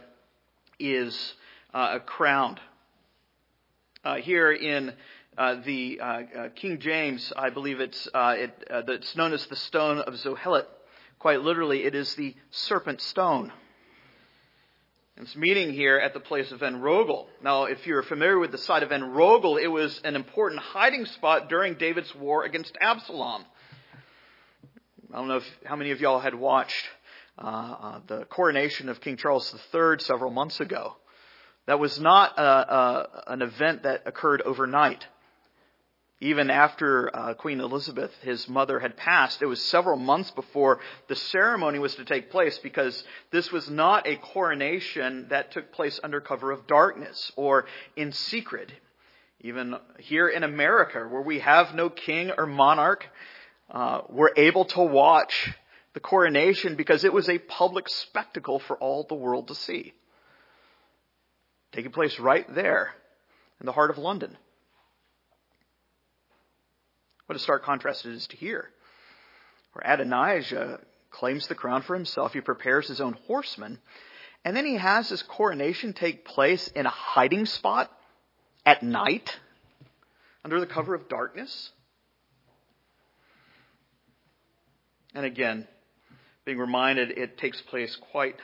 is 0.80 1.34
uh, 1.74 2.00
crowned. 2.00 2.60
Uh, 4.06 4.16
here 4.16 4.52
in 4.52 4.94
uh, 5.38 5.56
the 5.66 6.00
uh, 6.00 6.06
uh, 6.06 6.50
King 6.56 6.80
James, 6.80 7.34
I 7.36 7.50
believe 7.50 7.80
it's, 7.80 8.08
it, 8.14 8.52
it's 8.70 9.16
known 9.16 9.34
as 9.34 9.46
the 9.48 9.56
stone 9.56 10.00
of 10.00 10.14
Zoheleth. 10.14 10.66
Quite 11.24 11.40
literally, 11.40 11.86
it 11.86 11.96
is 11.96 12.16
the 12.16 12.36
serpent 12.52 13.00
stone. 13.00 13.54
It's 15.16 15.38
meeting 15.38 15.72
here 15.72 15.98
at 15.98 16.14
the 16.14 16.20
place 16.20 16.52
of 16.52 16.60
Enrogel. 16.60 17.28
Now, 17.42 17.64
if 17.64 17.88
you're 17.88 18.04
familiar 18.04 18.38
with 18.38 18.52
the 18.52 18.58
site 18.58 18.84
of 18.84 18.90
Enrogel, 18.90 19.58
it 19.58 19.70
was 19.70 20.02
an 20.04 20.18
important 20.18 20.60
hiding 20.60 21.06
spot 21.06 21.48
during 21.48 21.76
David's 21.76 22.14
war 22.14 22.44
against 22.44 22.78
Absalom. 22.82 23.46
I 25.14 25.18
don't 25.18 25.30
know 25.30 25.38
if, 25.38 25.46
how 25.64 25.78
many 25.78 25.92
of 25.92 26.02
y'all 26.02 26.20
had 26.20 26.36
watched 26.36 26.90
uh, 27.40 27.46
uh, 27.46 28.00
the 28.06 28.26
coronation 28.26 28.90
of 28.90 29.00
King 29.00 29.16
Charles 29.16 29.50
III 29.74 30.00
several 30.00 30.30
months 30.30 30.60
ago. 30.60 30.98
That 31.68 31.80
was 31.80 32.02
not 32.02 32.38
a, 32.38 32.44
a, 32.44 33.24
an 33.28 33.42
event 33.42 33.84
that 33.84 34.02
occurred 34.06 34.42
overnight. 34.42 35.08
Even 36.24 36.50
after 36.50 37.14
uh, 37.14 37.34
Queen 37.34 37.60
Elizabeth, 37.60 38.10
his 38.22 38.48
mother, 38.48 38.80
had 38.80 38.96
passed, 38.96 39.42
it 39.42 39.46
was 39.46 39.62
several 39.62 39.98
months 39.98 40.32
before 40.32 40.80
the 41.10 41.18
ceremony 41.18 41.80
was 41.80 41.96
to 41.96 42.06
take 42.06 42.32
place 42.32 42.58
because 42.60 43.04
this 43.32 43.52
was 43.52 43.70
not 43.70 44.08
a 44.08 44.16
coronation 44.16 45.28
that 45.32 45.52
took 45.52 45.74
place 45.74 46.00
under 46.02 46.22
cover 46.22 46.52
of 46.52 46.66
darkness 46.66 47.30
or 47.36 47.66
in 47.98 48.14
secret. 48.14 48.72
Even 49.42 49.76
here 50.00 50.30
in 50.30 50.44
America, 50.44 51.00
where 51.00 51.22
we 51.22 51.40
have 51.40 51.76
no 51.76 51.90
king 51.90 52.32
or 52.38 52.46
monarch, 52.46 53.06
uh, 53.70 54.04
we're 54.08 54.34
able 54.38 54.64
to 54.64 54.82
watch 54.82 55.54
the 55.94 56.00
coronation 56.00 56.78
because 56.78 57.04
it 57.04 57.12
was 57.12 57.28
a 57.28 57.38
public 57.38 57.90
spectacle 57.90 58.60
for 58.60 58.78
all 58.78 59.06
the 59.10 59.14
world 59.14 59.50
to 59.50 59.56
see. 59.56 59.94
Taking 61.74 61.92
place 61.92 62.18
right 62.18 62.46
there 62.56 62.92
in 63.60 63.66
the 63.66 63.74
heart 63.74 63.90
of 63.90 63.98
London. 63.98 64.38
What 67.26 67.36
a 67.36 67.40
stark 67.40 67.64
contrast 67.64 68.06
it 68.06 68.14
is 68.14 68.28
to 68.28 68.38
here, 68.38 68.70
where 69.74 69.94
Adonijah 69.94 70.80
claims 71.10 71.48
the 71.48 71.56
crown 71.56 71.82
for 71.82 71.94
himself. 71.94 72.34
He 72.34 72.42
prepares 72.42 72.88
his 72.88 73.00
own 73.00 73.14
horsemen. 73.28 73.80
And 74.44 74.58
then 74.58 74.66
he 74.66 74.76
has 74.76 75.10
his 75.10 75.24
coronation 75.24 75.94
take 75.94 76.26
place 76.26 76.68
in 76.70 76.86
a 76.86 76.90
hiding 76.90 77.46
spot 77.46 77.90
at 78.66 78.84
night 78.84 79.40
under 80.44 80.60
the 80.60 80.66
cover 80.66 80.94
of 80.94 81.08
darkness. 81.08 81.72
And 85.16 85.26
again, 85.26 85.68
being 86.44 86.58
reminded 86.58 87.12
it 87.12 87.38
takes 87.38 87.62
place 87.62 87.96
quite 88.12 88.36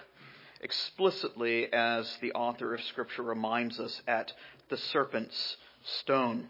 explicitly 0.61 1.71
as 1.73 2.17
the 2.21 2.31
author 2.33 2.73
of 2.73 2.81
Scripture 2.83 3.23
reminds 3.23 3.79
us 3.79 4.01
at 4.07 4.31
the 4.69 4.77
serpent's 4.77 5.57
stone. 5.83 6.47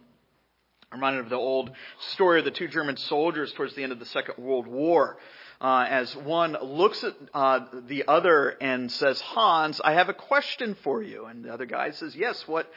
I'm 0.92 0.98
reminded 0.98 1.26
of 1.26 1.30
the 1.30 1.36
old 1.36 1.70
story 2.14 2.40
of 2.40 2.46
the 2.46 2.52
two 2.52 2.68
German 2.68 2.98
soldiers 2.98 3.54
towards 3.54 3.76
the 3.76 3.84
end 3.84 3.92
of 3.92 4.00
the 4.00 4.06
Second 4.08 4.44
World 4.44 4.66
War. 4.66 5.18
Uh, 5.62 5.86
as 5.88 6.16
one 6.16 6.58
looks 6.64 7.04
at 7.04 7.14
uh, 7.34 7.60
the 7.88 8.06
other 8.08 8.50
and 8.62 8.92
says, 8.92 9.22
Hans, 9.22 9.80
I 9.84 9.94
have 9.94 10.10
a 10.10 10.16
question 10.16 10.76
for 10.84 11.04
you. 11.04 11.26
And 11.26 11.46
the 11.46 11.54
other 11.54 11.68
guy 11.68 11.92
says, 11.92 12.16
Yes, 12.16 12.48
what 12.48 12.72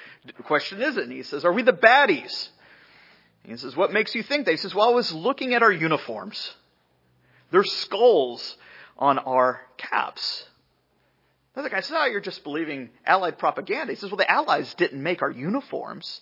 question 0.45 0.83
is 0.83 0.97
it? 0.99 1.05
And 1.05 1.13
he 1.13 1.23
says, 1.23 1.47
Are 1.47 1.53
we 1.53 1.63
the 1.63 1.73
baddies? 1.73 2.49
And 3.45 3.53
he 3.53 3.57
says, 3.57 3.75
What 3.77 3.93
makes 3.93 4.15
you 4.15 4.23
think 4.23 4.45
that? 4.45 4.51
He 4.51 4.57
says, 4.59 4.75
Well, 4.75 4.91
I 4.91 4.93
was 4.93 5.13
looking 5.13 5.55
at 5.55 5.63
our 5.63 5.73
uniforms. 5.73 6.55
There's 7.51 7.73
skulls 7.73 8.59
on 8.99 9.19
our 9.21 9.63
caps. 9.79 10.45
The 11.55 11.61
other 11.61 11.71
guy 11.71 11.81
says, 11.81 11.97
Oh, 11.99 12.07
you're 12.07 12.21
just 12.21 12.45
believing 12.45 12.91
Allied 13.07 13.39
propaganda. 13.39 13.93
He 13.93 13.99
says, 13.99 14.11
Well, 14.11 14.19
the 14.19 14.31
Allies 14.31 14.75
didn't 14.75 15.03
make 15.03 15.23
our 15.23 15.31
uniforms. 15.31 16.21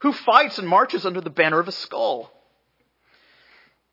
Who 0.00 0.12
fights 0.12 0.58
and 0.58 0.68
marches 0.68 1.06
under 1.06 1.20
the 1.20 1.30
banner 1.30 1.58
of 1.58 1.68
a 1.68 1.72
skull? 1.72 2.30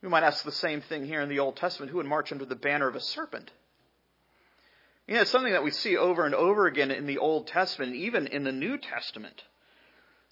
We 0.02 0.10
might 0.10 0.24
ask 0.24 0.44
the 0.44 0.52
same 0.52 0.82
thing 0.82 1.06
here 1.06 1.22
in 1.22 1.30
the 1.30 1.40
Old 1.40 1.58
Testament. 1.58 1.92
Who 1.92 1.98
would 1.98 2.08
march 2.08 2.32
under 2.32 2.46
the 2.46 2.56
banner 2.56 2.88
of 2.88 2.96
a 2.96 3.00
serpent? 3.00 3.52
You 5.08 5.16
know, 5.16 5.22
it's 5.22 5.32
something 5.32 5.54
that 5.54 5.64
we 5.64 5.72
see 5.72 5.98
over 5.98 6.26
and 6.26 6.34
over 6.34 6.68
again 6.68 6.92
in 6.92 7.06
the 7.06 7.18
Old 7.18 7.48
Testament, 7.48 7.96
even 7.96 8.28
in 8.28 8.44
the 8.44 8.52
New 8.52 8.78
Testament, 8.78 9.44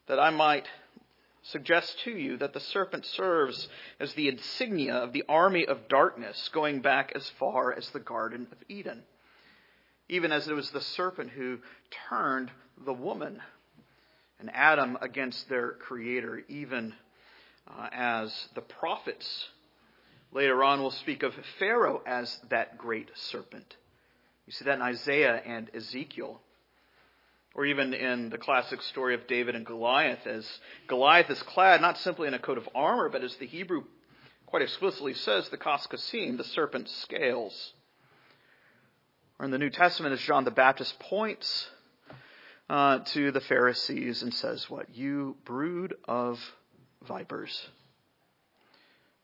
that 0.08 0.20
I 0.20 0.30
might 0.30 0.68
suggest 1.42 2.00
to 2.00 2.12
you 2.12 2.38
that 2.38 2.54
the 2.54 2.60
serpent 2.60 3.06
serves 3.06 3.68
as 4.00 4.14
the 4.14 4.28
insignia 4.28 4.96
of 4.96 5.14
the 5.14 5.24
army 5.30 5.66
of 5.66 5.88
darkness 5.88 6.50
going 6.50 6.82
back 6.82 7.12
as 7.16 7.30
far 7.32 7.74
as 7.74 7.90
the 7.90 8.00
Garden 8.00 8.48
of 8.52 8.58
Eden. 8.68 9.04
Even 10.08 10.32
as 10.32 10.48
it 10.48 10.54
was 10.54 10.72
the 10.72 10.82
serpent 10.82 11.32
who 11.32 11.60
turned 12.10 12.52
the 12.86 12.94
woman 12.94 13.42
and 14.40 14.50
Adam 14.54 14.98
against 15.02 15.50
their 15.50 15.72
creator, 15.72 16.42
even 16.48 16.94
uh, 17.68 17.88
as 17.92 18.48
the 18.56 18.62
prophets. 18.62 19.48
Later 20.32 20.64
on, 20.64 20.80
we'll 20.80 20.92
speak 20.92 21.24
of 21.24 21.34
Pharaoh 21.58 22.02
as 22.06 22.40
that 22.50 22.78
great 22.78 23.10
serpent. 23.16 23.76
You 24.46 24.54
see 24.54 24.66
that 24.66 24.76
in 24.76 24.82
Isaiah 24.82 25.42
and 25.46 25.70
Ezekiel. 25.74 26.40
Or 27.56 27.66
even 27.66 27.94
in 27.94 28.30
the 28.30 28.38
classic 28.38 28.82
story 28.84 29.16
of 29.16 29.28
David 29.28 29.56
and 29.56 29.66
Goliath, 29.66 30.26
as 30.26 30.48
Goliath 30.88 31.30
is 31.30 31.42
clad 31.44 31.82
not 31.82 31.98
simply 31.98 32.28
in 32.28 32.34
a 32.34 32.40
coat 32.40 32.58
of 32.58 32.70
armor, 32.76 33.10
but 33.10 33.24
as 33.24 33.36
the 33.36 33.48
Hebrew 33.48 33.84
quite 34.46 34.62
explicitly 34.62 35.14
says, 35.14 35.50
the 35.50 35.58
kaskasim, 35.58 36.38
the 36.38 36.44
serpent's 36.44 36.96
scales. 37.02 37.74
Or 39.38 39.46
in 39.46 39.52
the 39.52 39.58
New 39.58 39.70
Testament, 39.70 40.14
as 40.14 40.22
John 40.22 40.46
the 40.46 40.52
Baptist 40.52 41.00
points 41.00 41.70
uh, 42.70 43.00
to 43.00 43.32
the 43.32 43.42
Pharisees 43.42 44.22
and 44.22 44.34
says, 44.34 44.70
What? 44.70 44.96
You 44.96 45.36
brood 45.44 45.96
of 46.06 46.40
vipers. 47.08 47.68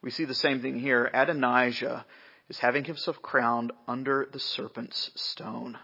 We 0.02 0.12
see 0.12 0.26
the 0.26 0.34
same 0.34 0.62
thing 0.62 0.80
here. 0.80 1.10
Adonijah 1.14 2.06
is 2.50 2.60
having 2.60 2.84
himself 2.84 3.22
crowned 3.22 3.72
under 3.88 4.28
the 4.32 4.40
serpent's 4.40 5.12
stone. 5.16 5.78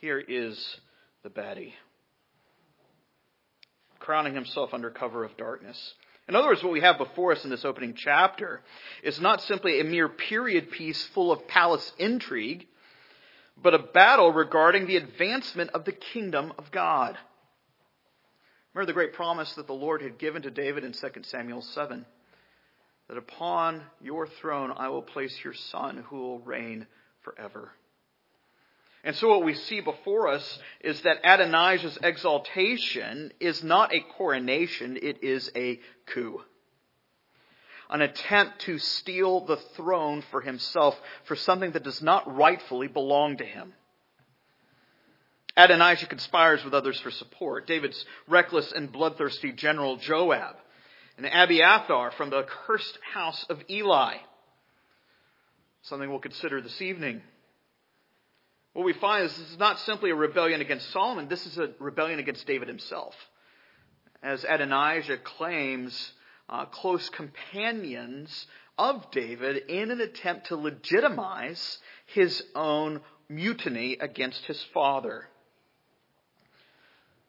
Here 0.00 0.18
is 0.18 0.78
the 1.22 1.30
baddie, 1.30 1.72
crowning 3.98 4.34
himself 4.34 4.72
under 4.72 4.90
cover 4.90 5.24
of 5.24 5.36
darkness. 5.36 5.94
In 6.28 6.34
other 6.34 6.48
words, 6.48 6.62
what 6.62 6.72
we 6.72 6.80
have 6.80 6.98
before 6.98 7.32
us 7.32 7.44
in 7.44 7.50
this 7.50 7.64
opening 7.64 7.94
chapter 7.94 8.60
is 9.02 9.20
not 9.20 9.42
simply 9.42 9.80
a 9.80 9.84
mere 9.84 10.08
period 10.08 10.70
piece 10.70 11.04
full 11.06 11.32
of 11.32 11.46
palace 11.46 11.92
intrigue 11.98 12.66
but 13.62 13.74
a 13.74 13.78
battle 13.78 14.32
regarding 14.32 14.86
the 14.86 14.96
advancement 14.96 15.70
of 15.70 15.84
the 15.84 15.92
kingdom 15.92 16.52
of 16.58 16.70
God. 16.70 17.16
Remember 18.74 18.86
the 18.86 18.94
great 18.94 19.14
promise 19.14 19.52
that 19.54 19.66
the 19.66 19.72
Lord 19.72 20.02
had 20.02 20.18
given 20.18 20.42
to 20.42 20.50
David 20.50 20.84
in 20.84 20.92
2 20.92 21.08
Samuel 21.22 21.62
7 21.62 22.04
that 23.08 23.16
upon 23.16 23.82
your 24.00 24.26
throne 24.26 24.72
I 24.76 24.88
will 24.88 25.02
place 25.02 25.38
your 25.44 25.54
son 25.54 26.04
who 26.08 26.16
will 26.16 26.38
reign 26.40 26.86
forever. 27.22 27.70
And 29.04 29.14
so 29.14 29.28
what 29.28 29.44
we 29.44 29.54
see 29.54 29.80
before 29.80 30.28
us 30.28 30.58
is 30.80 31.00
that 31.02 31.24
Adonijah's 31.24 31.98
exaltation 32.02 33.32
is 33.38 33.62
not 33.62 33.94
a 33.94 34.00
coronation, 34.16 34.98
it 35.00 35.22
is 35.22 35.50
a 35.54 35.80
coup 36.06 36.42
an 37.90 38.02
attempt 38.02 38.60
to 38.62 38.78
steal 38.78 39.44
the 39.46 39.58
throne 39.76 40.22
for 40.30 40.40
himself 40.40 40.98
for 41.24 41.36
something 41.36 41.72
that 41.72 41.84
does 41.84 42.02
not 42.02 42.36
rightfully 42.36 42.88
belong 42.88 43.36
to 43.38 43.44
him. 43.44 43.72
Adonijah 45.56 46.06
conspires 46.06 46.62
with 46.64 46.74
others 46.74 47.00
for 47.00 47.10
support. 47.10 47.66
David's 47.66 48.04
reckless 48.28 48.72
and 48.72 48.92
bloodthirsty 48.92 49.52
general 49.52 49.96
Joab, 49.96 50.56
and 51.16 51.26
Abiathar 51.26 52.10
from 52.12 52.30
the 52.30 52.44
cursed 52.66 52.98
house 53.14 53.46
of 53.48 53.62
Eli. 53.70 54.16
Something 55.82 56.10
we'll 56.10 56.18
consider 56.18 56.60
this 56.60 56.82
evening. 56.82 57.22
What 58.74 58.84
we 58.84 58.92
find 58.92 59.24
is 59.24 59.36
this 59.36 59.52
is 59.52 59.58
not 59.58 59.78
simply 59.80 60.10
a 60.10 60.14
rebellion 60.14 60.60
against 60.60 60.90
Solomon, 60.90 61.28
this 61.28 61.46
is 61.46 61.56
a 61.56 61.70
rebellion 61.78 62.18
against 62.18 62.46
David 62.46 62.68
himself. 62.68 63.14
As 64.22 64.44
Adonijah 64.44 65.18
claims 65.18 66.12
uh, 66.48 66.66
close 66.66 67.08
companions 67.08 68.46
of 68.78 69.10
David 69.10 69.56
in 69.68 69.90
an 69.90 70.00
attempt 70.00 70.48
to 70.48 70.56
legitimize 70.56 71.78
his 72.06 72.42
own 72.54 73.00
mutiny 73.28 73.96
against 74.00 74.44
his 74.44 74.62
father. 74.74 75.28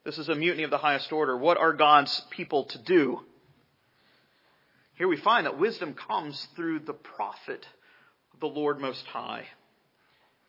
This 0.03 0.17
is 0.17 0.29
a 0.29 0.35
mutiny 0.35 0.63
of 0.63 0.69
the 0.69 0.77
highest 0.77 1.11
order. 1.11 1.35
What 1.37 1.57
are 1.57 1.73
God's 1.73 2.21
people 2.29 2.65
to 2.65 2.77
do? 2.77 3.21
Here 4.95 5.07
we 5.07 5.17
find 5.17 5.45
that 5.45 5.59
wisdom 5.59 5.93
comes 5.93 6.47
through 6.55 6.79
the 6.79 6.93
prophet 6.93 7.65
the 8.39 8.47
Lord 8.47 8.79
Most 8.79 9.05
High. 9.07 9.45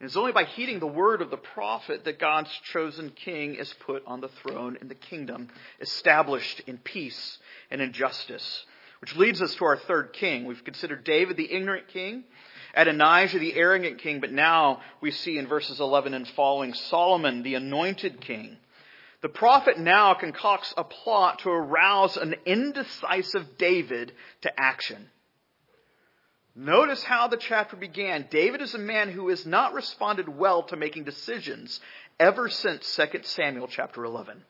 It's 0.00 0.16
only 0.16 0.32
by 0.32 0.44
heeding 0.44 0.78
the 0.78 0.86
word 0.86 1.22
of 1.22 1.30
the 1.30 1.36
prophet 1.36 2.04
that 2.04 2.20
God's 2.20 2.50
chosen 2.72 3.10
king 3.10 3.56
is 3.56 3.72
put 3.80 4.04
on 4.06 4.20
the 4.20 4.28
throne 4.28 4.78
in 4.80 4.88
the 4.88 4.94
kingdom, 4.94 5.48
established 5.80 6.60
in 6.66 6.78
peace 6.78 7.38
and 7.70 7.80
in 7.80 7.92
justice. 7.92 8.64
Which 9.00 9.16
leads 9.16 9.42
us 9.42 9.54
to 9.56 9.64
our 9.64 9.76
third 9.76 10.12
king. 10.12 10.44
We've 10.44 10.64
considered 10.64 11.04
David 11.04 11.36
the 11.36 11.52
ignorant 11.52 11.88
king, 11.88 12.24
Adonijah 12.74 13.38
the 13.38 13.54
arrogant 13.54 13.98
king, 13.98 14.20
but 14.20 14.32
now 14.32 14.80
we 15.00 15.10
see 15.10 15.38
in 15.38 15.46
verses 15.46 15.80
11 15.80 16.14
and 16.14 16.28
following 16.28 16.74
Solomon 16.74 17.42
the 17.42 17.54
anointed 17.54 18.20
king. 18.20 18.56
The 19.20 19.28
prophet 19.28 19.78
now 19.78 20.14
concocts 20.14 20.72
a 20.76 20.84
plot 20.84 21.40
to 21.40 21.50
arouse 21.50 22.16
an 22.16 22.36
indecisive 22.46 23.58
David 23.58 24.12
to 24.42 24.60
action. 24.60 25.10
Notice 26.58 27.04
how 27.04 27.28
the 27.28 27.36
chapter 27.36 27.76
began. 27.76 28.26
David 28.30 28.60
is 28.60 28.74
a 28.74 28.78
man 28.78 29.10
who 29.12 29.28
has 29.28 29.46
not 29.46 29.74
responded 29.74 30.28
well 30.28 30.64
to 30.64 30.76
making 30.76 31.04
decisions 31.04 31.78
ever 32.18 32.48
since 32.48 32.96
2 32.96 33.20
Samuel 33.22 33.68
chapter 33.68 34.04
11. 34.04 34.42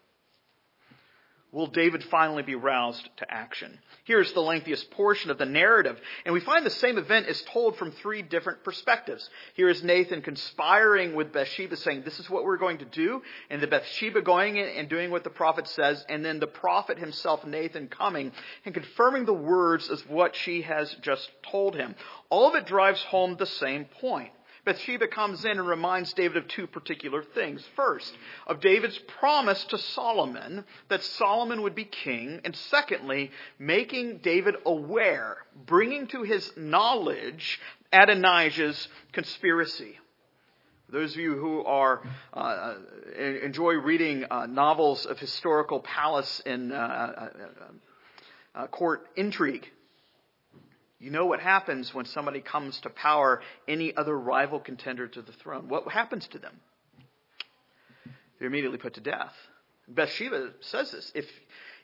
Will 1.50 1.66
David 1.66 2.04
finally 2.04 2.42
be 2.42 2.54
roused 2.54 3.08
to 3.16 3.30
action. 3.30 3.78
Here's 4.04 4.32
the 4.32 4.40
lengthiest 4.40 4.90
portion 4.90 5.30
of 5.30 5.38
the 5.38 5.46
narrative, 5.46 5.98
and 6.24 6.34
we 6.34 6.40
find 6.40 6.64
the 6.64 6.70
same 6.70 6.98
event 6.98 7.26
is 7.26 7.40
told 7.42 7.76
from 7.76 7.90
three 7.90 8.22
different 8.22 8.64
perspectives. 8.64 9.28
Here 9.54 9.68
is 9.68 9.82
Nathan 9.82 10.22
conspiring 10.22 11.14
with 11.14 11.32
Bathsheba 11.32 11.76
saying, 11.76 12.02
this 12.04 12.20
is 12.20 12.28
what 12.28 12.44
we're 12.44 12.58
going 12.58 12.78
to 12.78 12.84
do, 12.84 13.22
and 13.48 13.60
the 13.60 13.66
Bathsheba 13.66 14.22
going 14.22 14.56
in 14.56 14.68
and 14.68 14.88
doing 14.88 15.10
what 15.10 15.24
the 15.24 15.30
prophet 15.30 15.66
says, 15.68 16.04
and 16.08 16.24
then 16.24 16.38
the 16.38 16.46
prophet 16.46 16.98
himself, 16.98 17.44
Nathan, 17.46 17.88
coming 17.88 18.32
and 18.64 18.74
confirming 18.74 19.24
the 19.24 19.32
words 19.32 19.88
as 19.90 20.06
what 20.06 20.36
she 20.36 20.62
has 20.62 20.94
just 21.00 21.30
told 21.50 21.74
him. 21.74 21.94
All 22.28 22.48
of 22.48 22.54
it 22.54 22.66
drives 22.66 23.02
home 23.02 23.36
the 23.36 23.46
same 23.46 23.86
point. 23.86 24.30
Bathsheba 24.68 25.08
comes 25.08 25.46
in 25.46 25.52
and 25.52 25.66
reminds 25.66 26.12
David 26.12 26.36
of 26.36 26.46
two 26.48 26.66
particular 26.66 27.22
things. 27.22 27.66
First, 27.74 28.12
of 28.46 28.60
David's 28.60 28.98
promise 29.18 29.64
to 29.70 29.78
Solomon 29.78 30.62
that 30.90 31.02
Solomon 31.02 31.62
would 31.62 31.74
be 31.74 31.86
king, 31.86 32.42
and 32.44 32.54
secondly, 32.54 33.30
making 33.58 34.18
David 34.18 34.56
aware, 34.66 35.38
bringing 35.64 36.06
to 36.08 36.22
his 36.22 36.52
knowledge 36.54 37.58
Adonijah's 37.94 38.88
conspiracy. 39.12 39.98
Those 40.90 41.14
of 41.14 41.20
you 41.20 41.38
who 41.38 41.64
are 41.64 42.02
uh, 42.34 42.36
uh 42.38 42.74
enjoy 43.18 43.72
reading 43.72 44.26
uh, 44.30 44.44
novels 44.44 45.06
of 45.06 45.18
historical 45.18 45.80
palace 45.80 46.42
and 46.44 46.74
uh, 46.74 46.76
uh, 46.76 47.28
uh 48.54 48.66
court 48.66 49.06
intrigue, 49.16 49.66
you 51.00 51.10
know 51.10 51.26
what 51.26 51.40
happens 51.40 51.94
when 51.94 52.06
somebody 52.06 52.40
comes 52.40 52.80
to 52.80 52.90
power 52.90 53.40
any 53.68 53.96
other 53.96 54.18
rival 54.18 54.58
contender 54.58 55.06
to 55.06 55.22
the 55.22 55.32
throne. 55.32 55.68
What 55.68 55.88
happens 55.92 56.26
to 56.28 56.38
them? 56.38 56.58
They're 58.38 58.48
immediately 58.48 58.78
put 58.78 58.94
to 58.94 59.00
death. 59.00 59.34
Bathsheba 59.86 60.50
says 60.60 60.90
this. 60.90 61.12
If, 61.14 61.26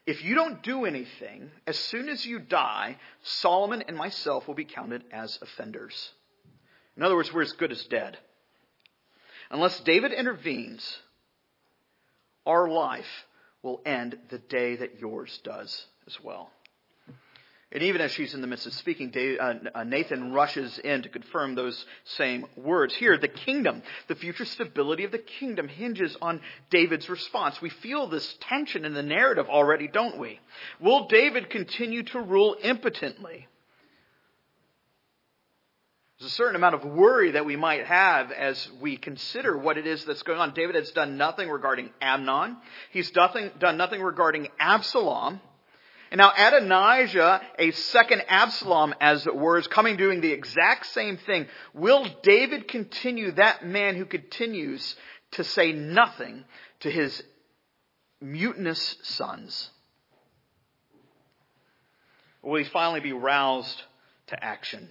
if 0.07 0.25
you 0.25 0.35
don't 0.35 0.63
do 0.63 0.85
anything, 0.85 1.51
as 1.67 1.79
soon 1.79 2.09
as 2.09 2.27
you 2.27 2.39
die, 2.39 2.99
Solomon 3.23 3.83
and 3.87 3.97
myself 3.97 4.47
will 4.47 4.55
be 4.55 4.65
counted 4.65 5.05
as 5.13 5.39
offenders. 5.41 6.13
In 6.97 7.03
other 7.03 7.17
words, 7.17 7.33
we're 7.33 7.43
as 7.43 7.53
good 7.53 7.73
as 7.73 7.85
dead. 7.87 8.19
Unless 9.51 9.81
David 9.81 10.13
intervenes, 10.13 10.99
our 12.47 12.69
life 12.69 13.27
will 13.63 13.81
end 13.87 14.19
the 14.29 14.39
day 14.39 14.77
that 14.77 15.01
yours 15.01 15.41
does 15.45 15.87
as 16.07 16.19
well. 16.23 16.51
And 17.75 17.83
even 17.83 18.01
as 18.01 18.13
she's 18.13 18.35
in 18.35 18.41
the 18.41 18.47
midst 18.47 18.67
of 18.67 18.73
speaking, 18.73 19.13
uh, 19.41 19.55
uh, 19.75 19.83
Nathan 19.83 20.33
rushes 20.33 20.79
in 20.79 21.03
to 21.03 21.09
confirm 21.09 21.57
those 21.57 21.85
same 22.05 22.47
words. 22.57 22.95
Here, 22.95 23.19
the 23.19 23.27
kingdom, 23.27 23.83
the 24.07 24.15
future 24.15 24.45
stability 24.45 25.03
of 25.03 25.11
the 25.11 25.19
kingdom 25.19 25.67
hinges 25.67 26.17
on 26.23 26.41
David's 26.71 27.09
response. 27.09 27.61
We 27.61 27.71
feel 27.71 28.07
this 28.07 28.37
tension 28.43 28.85
in 28.85 28.95
the 28.95 29.03
narrative 29.03 29.49
already, 29.49 29.89
don't 29.89 30.21
we? 30.21 30.39
Will 30.81 31.09
David 31.09 31.51
continue 31.51 32.05
to 32.05 32.21
rule 32.21 32.55
impotently? 32.63 33.49
There's 36.21 36.31
a 36.31 36.35
certain 36.37 36.55
amount 36.55 36.77
of 36.77 36.85
worry 36.85 37.33
that 37.33 37.45
we 37.45 37.57
might 37.57 37.87
have 37.87 38.31
as 38.31 38.71
we 38.81 38.97
consider 38.97 39.59
what 39.59 39.79
it 39.79 39.87
is 39.89 40.05
that's 40.05 40.23
going 40.23 40.39
on. 40.39 40.55
David 40.55 40.77
has 40.77 40.93
done 40.93 41.17
nothing 41.17 41.49
regarding 41.49 41.91
Amnon. 42.01 42.57
He's 42.93 43.11
done 43.11 43.77
nothing 43.77 44.01
regarding 44.01 44.47
Absalom. 44.61 45.41
And 46.11 46.19
now 46.19 46.33
Adonijah, 46.37 47.41
a 47.59 47.71
second 47.73 48.23
Absalom, 48.29 48.95
as 49.01 49.27
it 49.27 49.35
were, 49.35 49.59
is 49.59 49.67
coming 49.67 49.97
doing 49.97 50.21
the 50.21 50.33
exact 50.33 50.87
same 50.87 51.17
thing. 51.17 51.47
Will 51.73 52.07
David 52.23 52.69
continue 52.69 53.33
that 53.33 53.67
man 53.67 53.97
who 53.97 54.05
continues 54.05 54.95
to 55.33 55.45
say 55.45 55.73
nothing 55.73 56.45
to 56.81 56.91
his 56.91 57.23
mutinous 58.21 58.97
sons? 59.03 59.71
Or 62.43 62.53
will 62.53 62.59
he 62.59 62.65
finally 62.65 63.01
be 63.01 63.13
roused 63.13 63.83
to 64.29 64.45
action? 64.45 64.89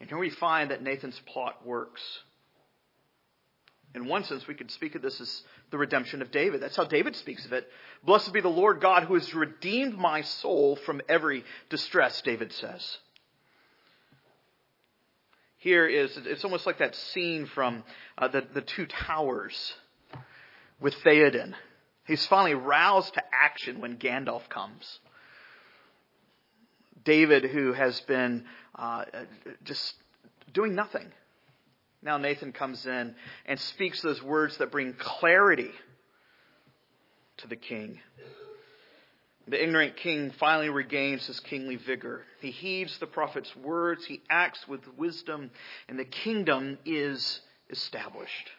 And 0.00 0.08
here 0.08 0.18
we 0.18 0.30
find 0.30 0.70
that 0.70 0.82
Nathan's 0.82 1.20
plot 1.26 1.66
works. 1.66 2.00
In 3.94 4.06
one 4.06 4.24
sense, 4.24 4.46
we 4.46 4.54
could 4.54 4.70
speak 4.70 4.94
of 4.94 5.02
this 5.02 5.20
as 5.20 5.42
the 5.70 5.78
redemption 5.78 6.22
of 6.22 6.30
David. 6.30 6.62
That's 6.62 6.76
how 6.76 6.84
David 6.84 7.16
speaks 7.16 7.44
of 7.44 7.52
it. 7.52 7.68
Blessed 8.04 8.32
be 8.32 8.40
the 8.40 8.48
Lord 8.48 8.80
God 8.80 9.04
who 9.04 9.14
has 9.14 9.34
redeemed 9.34 9.98
my 9.98 10.22
soul 10.22 10.76
from 10.76 11.00
every 11.08 11.44
distress, 11.68 12.22
David 12.22 12.52
says. 12.52 12.98
Here 15.58 15.86
is, 15.86 16.16
it's 16.16 16.44
almost 16.44 16.64
like 16.64 16.78
that 16.78 16.94
scene 16.94 17.46
from 17.46 17.84
uh, 18.16 18.28
the, 18.28 18.44
the 18.54 18.62
Two 18.62 18.86
Towers 18.86 19.74
with 20.80 20.94
Theoden. 21.04 21.54
He's 22.06 22.26
finally 22.26 22.54
roused 22.54 23.14
to 23.14 23.22
action 23.32 23.80
when 23.80 23.98
Gandalf 23.98 24.48
comes. 24.48 25.00
David, 27.04 27.44
who 27.44 27.74
has 27.74 28.00
been 28.02 28.46
uh, 28.74 29.04
just 29.64 29.94
doing 30.52 30.74
nothing 30.74 31.12
now 32.02 32.16
Nathan 32.16 32.52
comes 32.52 32.86
in 32.86 33.14
and 33.46 33.60
speaks 33.60 34.00
those 34.00 34.22
words 34.22 34.56
that 34.58 34.70
bring 34.70 34.94
clarity 34.94 35.70
to 37.42 37.48
the 37.48 37.56
king. 37.56 38.00
The 39.48 39.62
ignorant 39.62 39.96
king 39.96 40.30
finally 40.38 40.68
regains 40.68 41.26
his 41.26 41.40
kingly 41.40 41.76
vigor. 41.76 42.22
He 42.40 42.50
heeds 42.50 42.98
the 42.98 43.06
prophet's 43.06 43.54
words, 43.56 44.04
he 44.04 44.22
acts 44.30 44.68
with 44.68 44.80
wisdom, 44.96 45.50
and 45.88 45.98
the 45.98 46.04
kingdom 46.04 46.78
is 46.84 47.40
established. 47.68 48.50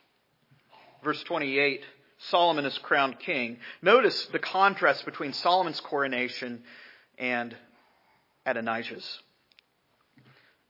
Verse 1.04 1.22
28 1.24 1.84
Solomon 2.30 2.66
is 2.66 2.78
crowned 2.78 3.20
king. 3.20 3.58
Notice 3.82 4.28
the 4.28 4.38
contrast 4.38 5.06
between 5.06 5.34
Solomon's 5.34 5.80
coronation 5.80 6.62
and 7.18 7.56
Adonijah's. 8.46 9.20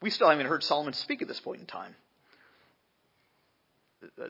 We 0.00 0.08
still 0.08 0.30
haven't 0.30 0.46
heard 0.46 0.64
Solomon 0.64 0.94
speak 0.94 1.20
at 1.20 1.28
this 1.28 1.40
point 1.40 1.60
in 1.60 1.66
time. 1.66 1.94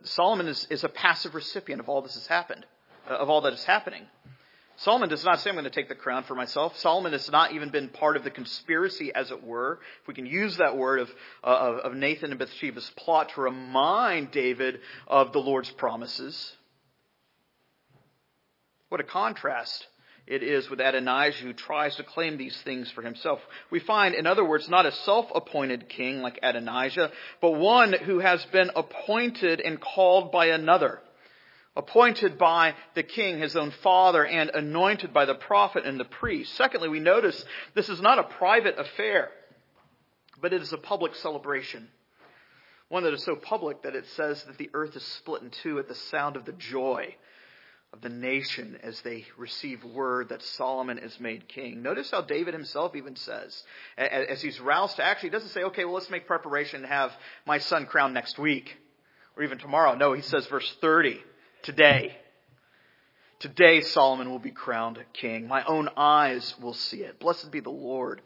Solomon 0.04 0.48
is, 0.48 0.66
is 0.68 0.84
a 0.84 0.88
passive 0.88 1.34
recipient 1.34 1.80
of 1.80 1.88
all 1.88 2.02
this 2.02 2.14
has 2.14 2.26
happened, 2.26 2.66
uh, 2.66 2.81
of 3.08 3.30
all 3.30 3.42
that 3.42 3.52
is 3.52 3.64
happening. 3.64 4.02
Solomon 4.76 5.08
does 5.08 5.24
not 5.24 5.40
say, 5.40 5.50
I'm 5.50 5.54
going 5.54 5.64
to 5.64 5.70
take 5.70 5.88
the 5.88 5.94
crown 5.94 6.24
for 6.24 6.34
myself. 6.34 6.76
Solomon 6.78 7.12
has 7.12 7.30
not 7.30 7.52
even 7.52 7.68
been 7.68 7.88
part 7.88 8.16
of 8.16 8.24
the 8.24 8.30
conspiracy, 8.30 9.12
as 9.14 9.30
it 9.30 9.44
were. 9.44 9.78
If 10.00 10.08
we 10.08 10.14
can 10.14 10.26
use 10.26 10.56
that 10.56 10.76
word 10.76 11.00
of, 11.00 11.10
uh, 11.44 11.78
of 11.84 11.94
Nathan 11.94 12.30
and 12.30 12.38
Bathsheba's 12.38 12.90
plot 12.96 13.30
to 13.34 13.42
remind 13.42 14.30
David 14.30 14.80
of 15.06 15.32
the 15.32 15.38
Lord's 15.38 15.70
promises. 15.70 16.56
What 18.88 19.00
a 19.00 19.04
contrast 19.04 19.86
it 20.26 20.42
is 20.42 20.70
with 20.70 20.80
Adonijah 20.80 21.42
who 21.42 21.52
tries 21.52 21.96
to 21.96 22.02
claim 22.02 22.36
these 22.36 22.56
things 22.62 22.90
for 22.90 23.02
himself. 23.02 23.40
We 23.70 23.80
find, 23.80 24.14
in 24.14 24.26
other 24.26 24.44
words, 24.44 24.68
not 24.68 24.86
a 24.86 24.92
self-appointed 24.92 25.88
king 25.88 26.22
like 26.22 26.38
Adonijah, 26.42 27.10
but 27.40 27.52
one 27.52 27.92
who 27.92 28.20
has 28.20 28.44
been 28.46 28.70
appointed 28.74 29.60
and 29.60 29.80
called 29.80 30.32
by 30.32 30.46
another. 30.46 31.00
Appointed 31.74 32.36
by 32.36 32.74
the 32.94 33.02
king, 33.02 33.38
his 33.38 33.56
own 33.56 33.70
father, 33.82 34.26
and 34.26 34.50
anointed 34.50 35.12
by 35.14 35.24
the 35.24 35.34
prophet 35.34 35.86
and 35.86 35.98
the 35.98 36.04
priest. 36.04 36.54
Secondly, 36.54 36.88
we 36.88 37.00
notice 37.00 37.42
this 37.74 37.88
is 37.88 38.00
not 38.00 38.18
a 38.18 38.24
private 38.24 38.78
affair, 38.78 39.30
but 40.40 40.52
it 40.52 40.60
is 40.60 40.72
a 40.72 40.78
public 40.78 41.14
celebration. 41.14 41.88
One 42.88 43.04
that 43.04 43.14
is 43.14 43.24
so 43.24 43.36
public 43.36 43.84
that 43.84 43.94
it 43.94 44.06
says 44.16 44.44
that 44.44 44.58
the 44.58 44.68
earth 44.74 44.94
is 44.96 45.02
split 45.02 45.40
in 45.40 45.48
two 45.48 45.78
at 45.78 45.88
the 45.88 45.94
sound 45.94 46.36
of 46.36 46.44
the 46.44 46.52
joy 46.52 47.14
of 47.94 48.02
the 48.02 48.10
nation 48.10 48.78
as 48.82 49.00
they 49.00 49.24
receive 49.38 49.82
word 49.84 50.28
that 50.28 50.42
Solomon 50.42 50.98
is 50.98 51.18
made 51.20 51.48
king. 51.48 51.82
Notice 51.82 52.10
how 52.10 52.20
David 52.20 52.52
himself 52.52 52.94
even 52.94 53.16
says, 53.16 53.62
as 53.96 54.42
he's 54.42 54.60
roused 54.60 54.96
to 54.96 55.04
action, 55.04 55.28
he 55.28 55.32
doesn't 55.32 55.50
say, 55.50 55.62
okay, 55.64 55.86
well, 55.86 55.94
let's 55.94 56.10
make 56.10 56.26
preparation 56.26 56.82
and 56.82 56.92
have 56.92 57.12
my 57.46 57.58
son 57.58 57.86
crowned 57.86 58.12
next 58.14 58.38
week 58.38 58.76
or 59.36 59.42
even 59.42 59.58
tomorrow. 59.58 59.94
No, 59.94 60.12
he 60.12 60.22
says, 60.22 60.46
verse 60.46 60.70
30, 60.80 61.18
today. 61.62 62.16
Today 63.38 63.80
Solomon 63.80 64.30
will 64.30 64.38
be 64.38 64.50
crowned 64.50 65.02
king. 65.12 65.48
My 65.48 65.64
own 65.64 65.88
eyes 65.96 66.54
will 66.60 66.74
see 66.74 66.98
it. 66.98 67.18
Blessed 67.18 67.50
be 67.50 67.60
the 67.60 67.70
Lord, 67.70 68.20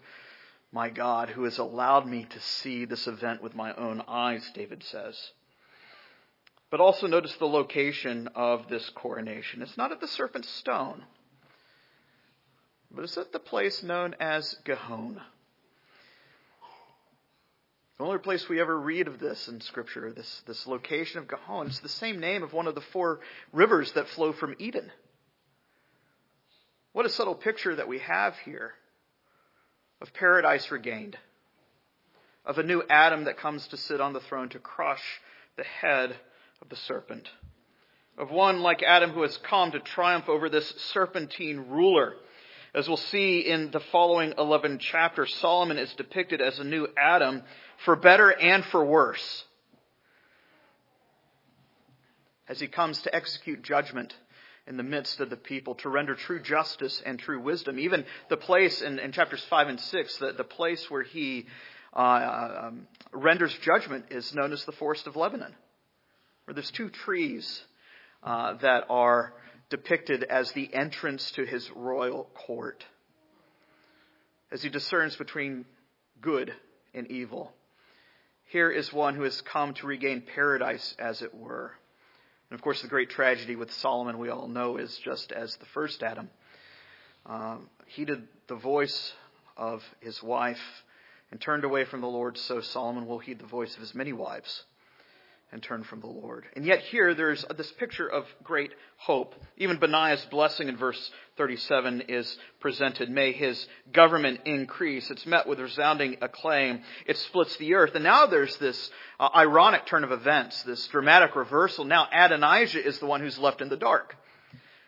my 0.73 0.91
God, 0.91 1.31
who 1.31 1.45
has 1.45 1.59
allowed 1.59 2.07
me 2.07 2.27
to 2.31 2.41
see 2.41 2.85
this 2.85 3.07
event 3.07 3.43
with 3.43 3.55
my 3.55 3.73
own 3.75 4.03
eyes, 4.09 4.51
David 4.55 4.83
says. 4.83 5.33
But 6.71 6.81
also 6.81 7.07
notice 7.07 7.35
the 7.37 7.47
location 7.47 8.29
of 8.35 8.69
this 8.69 8.91
coronation. 8.91 9.63
It's 9.63 9.77
not 9.77 9.93
at 9.93 10.01
the 10.01 10.09
serpent's 10.09 10.51
stone, 10.51 11.05
but 12.91 13.05
it's 13.05 13.17
at 13.17 13.33
the 13.33 13.39
place 13.39 13.83
known 13.83 14.15
as 14.21 14.57
Gihon. 14.65 15.21
The 17.99 18.05
only 18.05 18.19
place 18.19 18.47
we 18.49 18.61
ever 18.61 18.79
read 18.79 19.09
of 19.09 19.19
this 19.19 19.49
in 19.49 19.61
Scripture, 19.63 20.13
this, 20.13 20.43
this 20.47 20.67
location 20.67 21.19
of 21.19 21.29
Gihon, 21.29 21.69
it's 21.69 21.81
the 21.81 21.89
same 21.89 22.21
name 22.21 22.43
of 22.43 22.53
one 22.53 22.67
of 22.67 22.75
the 22.75 22.83
four 22.83 23.21
rivers 23.53 23.93
that 23.93 24.09
flow 24.09 24.33
from 24.33 24.55
Eden. 24.59 24.93
What 26.93 27.07
a 27.07 27.11
subtle 27.11 27.35
picture 27.35 27.75
that 27.75 27.89
we 27.89 27.99
have 28.01 28.35
here 28.45 28.75
of 30.03 30.13
paradise 30.13 30.71
regained, 30.71 31.17
of 32.45 32.59
a 32.59 32.63
new 32.63 32.83
Adam 32.91 33.25
that 33.25 33.39
comes 33.39 33.67
to 33.69 33.79
sit 33.79 34.01
on 34.01 34.13
the 34.13 34.21
throne 34.21 34.51
to 34.51 34.59
crush 34.59 35.03
the 35.57 35.65
head 35.65 36.15
of 36.61 36.69
the 36.69 36.77
serpent. 36.77 37.29
of 38.19 38.31
one 38.31 38.61
like 38.61 38.83
Adam 38.83 39.11
who 39.11 39.23
has 39.23 39.37
come 39.39 39.73
to 39.73 39.81
triumph 39.81 40.29
over 40.29 40.49
this 40.49 40.69
serpentine 40.93 41.67
ruler. 41.69 42.15
As 42.77 42.87
we'll 42.87 42.99
see 42.99 43.39
in 43.39 43.71
the 43.71 43.81
following 43.81 44.35
11 44.37 44.81
chapters, 44.81 45.35
Solomon 45.37 45.79
is 45.79 45.91
depicted 45.95 46.43
as 46.43 46.59
a 46.59 46.65
new 46.65 46.87
Adam 46.95 47.43
for 47.87 47.97
better 47.97 48.29
and 48.29 48.63
for 48.67 48.85
worse. 48.85 49.45
As 52.47 52.61
he 52.61 52.67
comes 52.67 53.01
to 53.01 53.15
execute 53.15 53.63
judgment 53.63 54.15
in 54.67 54.77
the 54.77 54.83
midst 54.83 55.21
of 55.21 55.31
the 55.31 55.39
people, 55.39 55.77
to 55.77 55.89
render 55.89 56.15
true 56.15 56.39
justice 56.39 57.03
and 57.07 57.19
true 57.19 57.41
wisdom. 57.41 57.79
Even 57.79 58.05
the 58.29 58.37
place 58.37 58.83
in, 58.83 58.99
in 58.99 59.11
chapters 59.11 59.43
5 59.49 59.69
and 59.69 59.81
6, 59.81 60.19
the, 60.19 60.33
the 60.33 60.45
place 60.45 60.91
where 60.91 61.03
he 61.03 61.47
uh, 61.95 62.65
um, 62.65 62.87
renders 63.11 63.57
judgment 63.63 64.05
is 64.11 64.35
known 64.35 64.53
as 64.53 64.63
the 64.67 64.73
Forest 64.73 65.07
of 65.07 65.17
Lebanon, 65.17 65.55
where 66.45 66.55
there's 66.55 66.71
two 66.73 66.91
trees 66.91 67.63
uh, 68.23 68.53
that 68.59 68.85
are 68.91 69.33
depicted 69.69 70.23
as 70.25 70.53
the 70.53 70.73
entrance 70.73 71.31
to 71.33 71.45
his 71.45 71.71
royal 71.73 72.25
court. 72.35 72.85
As 74.51 74.63
he 74.63 74.69
discerns 74.69 75.17
between 75.17 75.65
good 76.21 76.53
and 76.95 77.11
evil. 77.11 77.53
Here 78.45 78.71
is 78.71 78.93
one 78.93 79.17
who 79.17 79.23
has 79.23 79.41
come 79.41 79.75
to 79.75 79.87
regain 79.87 80.23
paradise, 80.23 80.95
as 80.99 81.21
it 81.21 81.35
were. 81.35 81.73
And 82.49 82.57
of 82.57 82.63
course, 82.63 82.81
the 82.81 82.89
great 82.89 83.11
tragedy 83.11 83.57
with 83.57 83.73
Solomon, 83.73 84.19
we 84.19 84.29
all 84.29 84.47
know, 84.47 84.77
is 84.77 84.97
just 84.99 85.33
as 85.33 85.57
the 85.57 85.67
first 85.67 86.03
Adam 86.03 86.31
um, 87.27 87.69
heeded 87.87 88.29
the 88.47 88.55
voice 88.55 89.13
of 89.57 89.83
his 90.01 90.23
wife 90.23 90.61
and 91.33 91.41
turned 91.41 91.65
away 91.65 91.85
from 91.85 92.01
the 92.01 92.07
Lord, 92.07 92.39
so 92.39 92.61
Solomon 92.61 93.07
will 93.07 93.19
heed 93.19 93.41
the 93.41 93.47
voice 93.47 93.75
of 93.75 93.81
his 93.81 93.97
many 93.97 94.13
wives 94.13 94.65
and 95.53 95.63
turn 95.63 95.85
from 95.85 96.01
the 96.01 96.07
Lord. 96.07 96.45
And 96.57 96.65
yet 96.65 96.81
here 96.81 97.15
there's 97.15 97.45
this 97.57 97.71
picture 97.73 98.09
of 98.09 98.27
great 98.43 98.73
hope. 98.97 99.35
Even 99.57 99.79
Benaiah's 99.79 100.25
blessing 100.27 100.69
in 100.69 100.77
verse 100.77 101.11
37 101.37 102.03
is 102.09 102.39
presented. 102.61 103.09
May 103.09 103.33
his 103.33 103.67
government 103.93 104.41
increase. 104.45 105.11
It's 105.11 105.25
met 105.25 105.47
with 105.47 105.61
resounding 105.61 106.17
acclaim. 106.21 106.83
It 107.07 107.17
splits 107.19 107.57
the 107.59 107.75
earth. 107.75 107.95
And 107.95 108.03
now 108.03 108.27
there's 108.27 108.57
this 108.57 108.91
uh, 109.21 109.29
ironic 109.35 109.87
turn 109.87 110.03
of 110.03 110.11
events, 110.11 110.63
this 110.65 110.87
dramatic 110.89 111.37
reversal. 111.37 111.85
Now 111.85 112.09
Adonijah 112.13 112.85
is 112.85 112.99
the 112.99 113.07
one 113.07 113.21
who's 113.21 113.39
left 113.39 113.61
in 113.61 113.69
the 113.69 113.77
dark. 113.77 114.17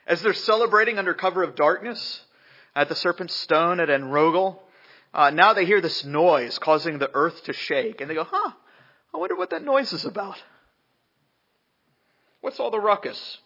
As 0.09 0.23
they're 0.23 0.35
celebrating 0.35 0.99
under 0.99 1.15
cover 1.15 1.43
of 1.45 1.55
darkness 1.55 2.23
at 2.75 2.89
the 2.89 2.97
serpent's 2.97 3.35
stone 3.35 3.79
at 3.79 3.89
Enrogel, 3.89 4.59
uh, 5.15 5.31
now 5.31 5.55
they 5.55 5.67
hear 5.67 5.81
this 5.81 6.05
noise 6.05 6.59
causing 6.59 6.99
the 6.99 7.11
earth 7.15 7.45
to 7.45 7.53
shake. 7.53 8.01
And 8.01 8.11
they 8.11 8.15
go, 8.15 8.27
huh, 8.29 8.53
I 9.19 9.21
wonder 9.21 9.35
what 9.35 9.51
that 9.51 9.65
noise 9.65 9.93
is 9.93 10.05
about. 10.05 10.41
What's 12.41 12.61
all 12.61 12.71
the 12.71 12.79
ruckus? 12.79 13.39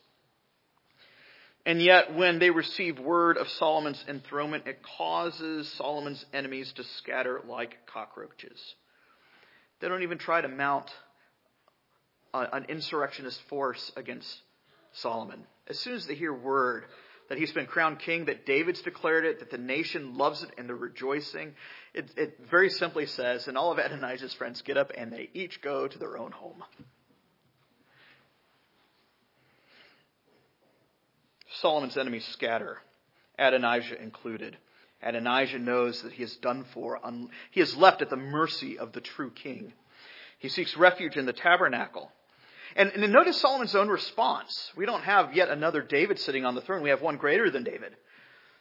And 1.65 1.81
yet, 1.81 2.15
when 2.15 2.39
they 2.39 2.51
receive 2.51 2.99
word 2.99 3.39
of 3.39 3.49
Solomon's 3.49 4.05
enthronement, 4.07 4.67
it 4.67 4.83
causes 4.83 5.73
Solomon's 5.79 6.27
enemies 6.35 6.71
to 6.73 6.85
scatter 6.85 7.41
like 7.49 7.87
cockroaches. 7.87 8.75
They 9.81 9.89
don't 9.89 10.03
even 10.03 10.19
try 10.19 10.43
to 10.43 10.49
mount 10.49 10.91
an 12.35 12.67
insurrectionist 12.69 13.41
force 13.49 13.93
against 13.97 14.29
Solomon. 14.93 15.43
As 15.69 15.79
soon 15.79 15.95
as 15.95 16.07
they 16.07 16.17
hear 16.17 16.35
word 16.35 16.85
that 17.33 17.39
he's 17.39 17.53
been 17.53 17.65
crowned 17.65 17.99
king, 17.99 18.27
that 18.27 18.45
David's 18.45 18.83
declared 18.83 19.25
it, 19.25 19.39
that 19.39 19.51
the 19.51 19.57
nation 19.57 20.19
loves 20.19 20.43
it 20.43 20.51
and 20.59 20.69
they're 20.69 20.77
rejoicing. 20.77 21.55
It, 21.95 22.11
it 22.15 22.39
very 22.51 22.69
simply 22.69 23.07
says, 23.07 23.49
and 23.49 23.57
all 23.57 23.73
of 23.73 23.79
Adonijah's 23.79 24.35
friends 24.35 24.61
get 24.61 24.77
up 24.77 24.93
and 24.95 25.11
they 25.11 25.31
each 25.33 25.63
go 25.63 25.89
to 25.89 25.99
their 25.99 26.19
own 26.19 26.33
home. 26.33 26.63
Solomon's 31.63 31.97
enemies 31.97 32.27
scatter, 32.33 32.77
Adonijah 33.39 34.03
included. 34.03 34.59
Adonijah 35.03 35.59
knows 35.59 36.03
that 36.03 36.13
he 36.13 36.23
is 36.23 36.37
done 36.37 36.67
for. 36.75 37.01
He 37.51 37.63
is 37.63 37.75
left 37.75 38.03
at 38.03 38.11
the 38.11 38.17
mercy 38.17 38.79
of 38.79 38.93
the 38.93 39.01
true 39.01 39.31
king. 39.31 39.73
He 40.39 40.51
seeks 40.51 40.77
refuge 40.77 41.17
in 41.17 41.25
the 41.25 41.33
tabernacle. 41.33 42.13
And, 42.77 42.91
and 42.91 43.13
notice 43.13 43.41
Solomon's 43.41 43.75
own 43.75 43.89
response. 43.89 44.73
We 44.77 44.87
don't 44.87 45.03
have 45.03 45.35
yet 45.35 45.49
another 45.49 45.83
David 45.83 46.19
sitting 46.19 46.45
on 46.45 46.55
the 46.55 46.61
throne. 46.61 46.83
We 46.83 46.91
have 46.91 47.03
one 47.03 47.17
greater 47.17 47.51
than 47.51 47.65
David. 47.65 47.95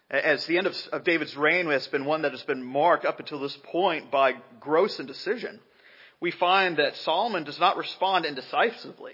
As 0.10 0.46
the 0.46 0.58
end 0.58 0.68
of, 0.68 0.76
of 0.92 1.06
David's 1.06 1.38
reign 1.38 1.68
has 1.68 1.88
been 1.88 2.04
one 2.04 2.24
that 2.24 2.34
has 2.34 2.44
been 2.44 2.64
marked 2.64 3.06
up 3.06 3.20
until 3.20 3.40
this 3.40 3.58
point 3.64 4.12
by 4.12 4.34
gross 4.60 5.00
indecision, 5.00 5.60
we 6.20 6.32
find 6.32 6.78
that 6.78 6.98
Solomon 6.98 7.46
does 7.46 7.60
not 7.60 7.78
respond 7.78 8.26
indecisively, 8.26 9.14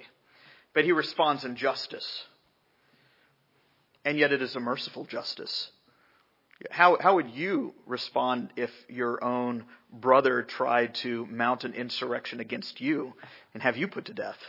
but 0.73 0.85
he 0.85 0.91
responds 0.91 1.45
in 1.45 1.55
justice. 1.55 2.25
And 4.03 4.17
yet 4.17 4.31
it 4.31 4.41
is 4.41 4.55
a 4.55 4.59
merciful 4.59 5.05
justice. 5.05 5.69
How, 6.71 6.97
how 6.99 7.15
would 7.15 7.29
you 7.29 7.75
respond 7.85 8.49
if 8.55 8.71
your 8.89 9.23
own 9.23 9.65
brother 9.93 10.41
tried 10.41 10.95
to 10.95 11.27
mount 11.27 11.63
an 11.63 11.73
insurrection 11.73 12.39
against 12.39 12.81
you 12.81 13.13
and 13.53 13.61
have 13.61 13.77
you 13.77 13.87
put 13.87 14.05
to 14.05 14.13
death? 14.13 14.39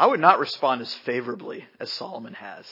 I 0.00 0.06
would 0.06 0.18
not 0.18 0.38
respond 0.38 0.80
as 0.80 0.94
favorably 0.94 1.66
as 1.78 1.92
Solomon 1.92 2.32
has. 2.32 2.64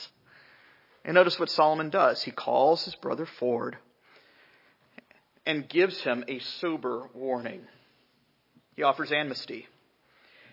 And 1.05 1.13
notice 1.13 1.37
what 1.37 1.51
Solomon 1.51 1.91
does. 1.91 2.23
He 2.23 2.31
calls 2.31 2.85
his 2.85 2.95
brother 2.95 3.27
forward 3.27 3.77
and 5.45 5.69
gives 5.69 6.01
him 6.01 6.25
a 6.27 6.39
sober 6.39 7.07
warning. 7.13 7.61
He 8.75 8.81
offers 8.81 9.11
amnesty. 9.11 9.67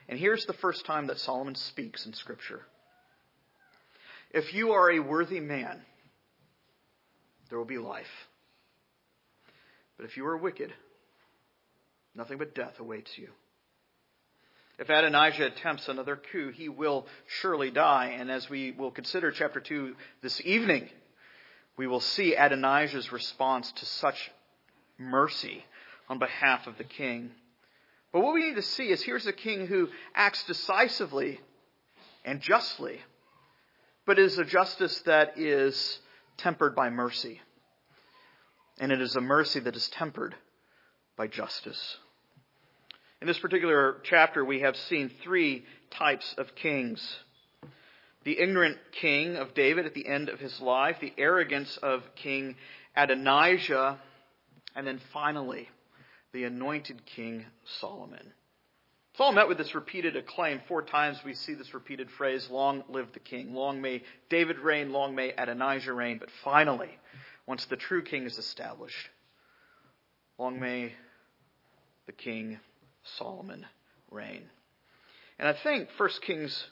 And 0.07 0.19
here's 0.19 0.45
the 0.45 0.53
first 0.53 0.85
time 0.85 1.07
that 1.07 1.19
Solomon 1.19 1.55
speaks 1.55 2.05
in 2.05 2.13
Scripture. 2.13 2.61
If 4.31 4.53
you 4.53 4.73
are 4.73 4.91
a 4.91 4.99
worthy 4.99 5.41
man, 5.41 5.81
there 7.49 7.57
will 7.57 7.65
be 7.65 7.79
life. 7.79 8.29
But 9.97 10.05
if 10.05 10.19
you 10.19 10.27
are 10.27 10.37
wicked, 10.37 10.75
nothing 12.15 12.37
but 12.37 12.55
death 12.55 12.75
awaits 12.81 13.17
you. 13.17 13.29
If 14.79 14.91
Adonijah 14.91 15.47
attempts 15.47 15.89
another 15.89 16.17
coup, 16.17 16.51
he 16.51 16.69
will 16.69 17.07
surely 17.41 17.71
die. 17.71 18.17
And 18.19 18.31
as 18.31 18.51
we 18.51 18.73
will 18.73 18.91
consider 18.91 19.31
chapter 19.31 19.61
2 19.61 19.95
this 20.23 20.41
evening, 20.45 20.89
we 21.79 21.87
will 21.87 22.01
see 22.01 22.35
Adonijah's 22.35 23.11
response 23.11 23.73
to 23.73 23.87
such 23.87 24.31
mercy 24.99 25.65
on 26.09 26.19
behalf 26.19 26.67
of 26.67 26.77
the 26.77 26.85
king. 26.85 27.31
But 28.13 28.21
what 28.21 28.35
we 28.35 28.47
need 28.47 28.57
to 28.57 28.63
see 28.63 28.89
is 28.89 29.03
here's 29.03 29.27
a 29.27 29.33
king 29.33 29.67
who 29.67 29.89
acts 30.15 30.45
decisively 30.45 31.41
and 32.25 32.41
justly, 32.41 33.01
but 34.07 34.19
is 34.19 34.39
a 34.39 34.45
justice 34.45 35.01
that 35.03 35.39
is 35.39 36.01
tempered 36.37 36.75
by 36.75 36.91
mercy. 36.91 37.41
And 38.79 38.93
it 38.93 39.01
is 39.01 39.17
a 39.17 39.21
mercy 39.21 39.61
that 39.61 39.77
is 39.77 39.89
tempered 39.89 40.35
by 41.17 41.29
justice. 41.29 41.97
In 43.23 43.27
this 43.27 43.39
particular 43.39 43.97
chapter, 44.03 44.45
we 44.45 44.61
have 44.61 44.77
seen 44.77 45.11
three 45.23 45.65
types 45.91 46.35
of 46.37 46.55
kings. 46.55 47.19
The 48.25 48.39
ignorant 48.39 48.77
king 48.93 49.37
of 49.37 49.55
David 49.55 49.87
at 49.87 49.95
the 49.95 50.07
end 50.07 50.29
of 50.29 50.39
his 50.39 50.61
life, 50.61 50.99
the 51.01 51.15
arrogance 51.17 51.79
of 51.79 52.03
King 52.15 52.57
Adonijah, 52.95 53.99
and 54.75 54.87
then 54.87 55.01
finally, 55.15 55.71
the 56.33 56.45
anointed 56.45 57.07
King 57.07 57.47
Solomon. 57.81 58.33
It's 59.13 59.21
all 59.21 59.33
met 59.33 59.49
with 59.49 59.57
this 59.57 59.75
repeated 59.75 60.15
acclaim. 60.15 60.61
Four 60.69 60.83
times 60.83 61.25
we 61.25 61.33
see 61.33 61.55
this 61.55 61.73
repeated 61.73 62.11
phrase, 62.11 62.51
long 62.51 62.85
live 62.91 63.15
the 63.15 63.21
king. 63.21 63.55
Long 63.55 63.81
may 63.81 64.03
David 64.29 64.59
reign, 64.59 64.93
long 64.93 65.15
may 65.15 65.31
Adonijah 65.31 65.95
reign. 65.95 66.19
But 66.19 66.29
finally, 66.45 66.91
once 67.47 67.65
the 67.65 67.77
true 67.77 68.03
king 68.03 68.25
is 68.25 68.37
established, 68.37 69.09
long 70.37 70.61
may 70.61 70.93
the 72.05 72.13
king 72.13 72.59
Solomon 73.19 73.67
reign. 74.11 74.43
And 75.39 75.49
I 75.49 75.53
think 75.53 75.89
1 75.97 76.09
Kings 76.23 76.69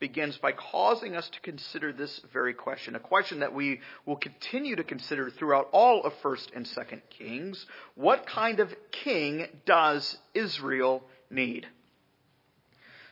begins 0.00 0.38
by 0.38 0.52
causing 0.52 1.14
us 1.14 1.28
to 1.28 1.40
consider 1.40 1.92
this 1.92 2.20
very 2.32 2.54
question, 2.54 2.96
a 2.96 3.00
question 3.00 3.40
that 3.40 3.54
we 3.54 3.80
will 4.06 4.16
continue 4.16 4.74
to 4.74 4.82
consider 4.82 5.30
throughout 5.30 5.68
all 5.72 6.02
of 6.02 6.14
1st 6.22 6.48
and 6.56 6.66
2nd 6.66 7.02
Kings. 7.10 7.66
What 7.94 8.26
kind 8.26 8.60
of 8.60 8.74
king 8.90 9.46
does 9.66 10.16
Israel 10.34 11.04
need? 11.30 11.66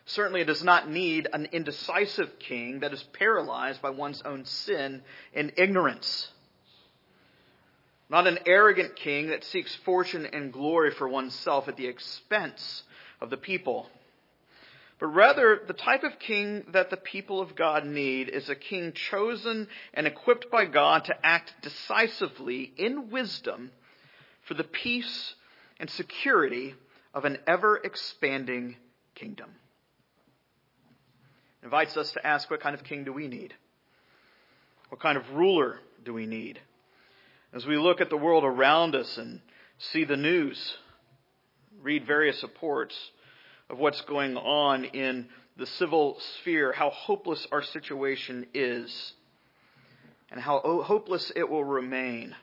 Certainly, 0.07 0.41
it 0.41 0.47
does 0.47 0.65
not 0.65 0.89
need 0.89 1.29
an 1.35 1.49
indecisive 1.53 2.39
king 2.39 2.81
that 2.81 2.95
is 2.95 3.03
paralyzed 3.13 3.83
by 3.83 3.91
one's 3.91 4.23
own 4.23 4.47
sin 4.47 5.03
and 5.35 5.53
ignorance. 5.59 6.33
Not 8.11 8.27
an 8.27 8.39
arrogant 8.47 8.97
king 8.97 9.29
that 9.29 9.45
seeks 9.45 9.75
fortune 9.85 10.27
and 10.27 10.53
glory 10.53 10.91
for 10.93 11.09
oneself 11.09 11.69
at 11.69 11.77
the 11.77 11.87
expense 11.87 12.83
of 13.21 13.31
the 13.31 13.37
people. 13.37 13.89
But 14.99 15.09
rather, 15.09 15.61
the 15.67 15.75
type 15.75 16.03
of 16.03 16.19
king 16.19 16.65
that 16.73 16.91
the 16.91 16.97
people 16.97 17.41
of 17.41 17.55
God 17.55 17.85
need 17.87 18.29
is 18.29 18.49
a 18.49 18.57
king 18.57 18.93
chosen 18.93 19.69
and 19.95 20.07
equipped 20.07 20.51
by 20.51 20.65
God 20.65 21.05
to 21.05 21.27
act 21.27 21.55
decisively 21.63 22.73
in 22.77 23.11
wisdom 23.11 23.71
for 24.43 24.55
the 24.55 24.65
peace 24.65 25.35
and 25.79 25.89
security 25.89 26.75
of 27.15 27.25
an 27.25 27.39
ever 27.47 27.77
expanding 27.77 28.77
kingdom. 29.15 29.51
invites 31.63 31.97
us 31.97 32.13
to 32.13 32.27
ask 32.27 32.51
what 32.51 32.61
kind 32.61 32.75
of 32.75 32.83
king 32.83 33.05
do 33.05 33.13
we 33.13 33.29
need? 33.29 33.55
What 34.89 35.01
kind 35.01 35.19
of 35.19 35.31
ruler 35.35 35.79
do 36.05 36.15
we 36.15 36.27
need? 36.27 36.61
As 37.53 37.65
we 37.65 37.79
look 37.79 38.03
at 38.03 38.11
the 38.11 38.17
world 38.17 38.45
around 38.45 38.95
us 38.95 39.17
and 39.17 39.41
see 39.79 40.05
the 40.05 40.19
news, 40.19 40.77
read 41.81 42.07
various 42.07 42.43
reports 42.43 42.95
of 43.71 43.79
what's 43.79 44.03
going 44.03 44.37
on 44.37 44.85
in 44.85 45.29
the 45.57 45.67
civil 45.67 46.19
sphere, 46.21 46.73
how 46.73 46.91
hopeless 46.91 47.47
our 47.51 47.63
situation 47.63 48.47
is, 48.53 49.15
and 50.31 50.39
how 50.39 50.61
hopeless 50.85 51.33
it 51.35 51.49
will 51.49 51.65
remain 51.65 52.37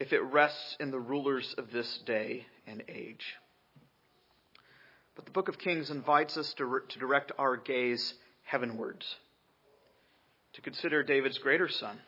if 0.00 0.12
it 0.12 0.20
rests 0.20 0.76
in 0.80 0.90
the 0.90 0.98
rulers 0.98 1.54
of 1.56 1.70
this 1.70 1.98
day 2.04 2.44
and 2.66 2.82
age. 2.88 3.36
But 5.14 5.26
the 5.26 5.30
book 5.30 5.48
of 5.48 5.58
Kings 5.58 5.90
invites 5.90 6.36
us 6.36 6.52
to, 6.54 6.80
to 6.88 6.98
direct 6.98 7.30
our 7.38 7.56
gaze 7.56 8.14
heavenwards, 8.42 9.14
to 10.54 10.60
consider 10.60 11.04
David's 11.04 11.38
greater 11.38 11.68
son, 11.68 12.00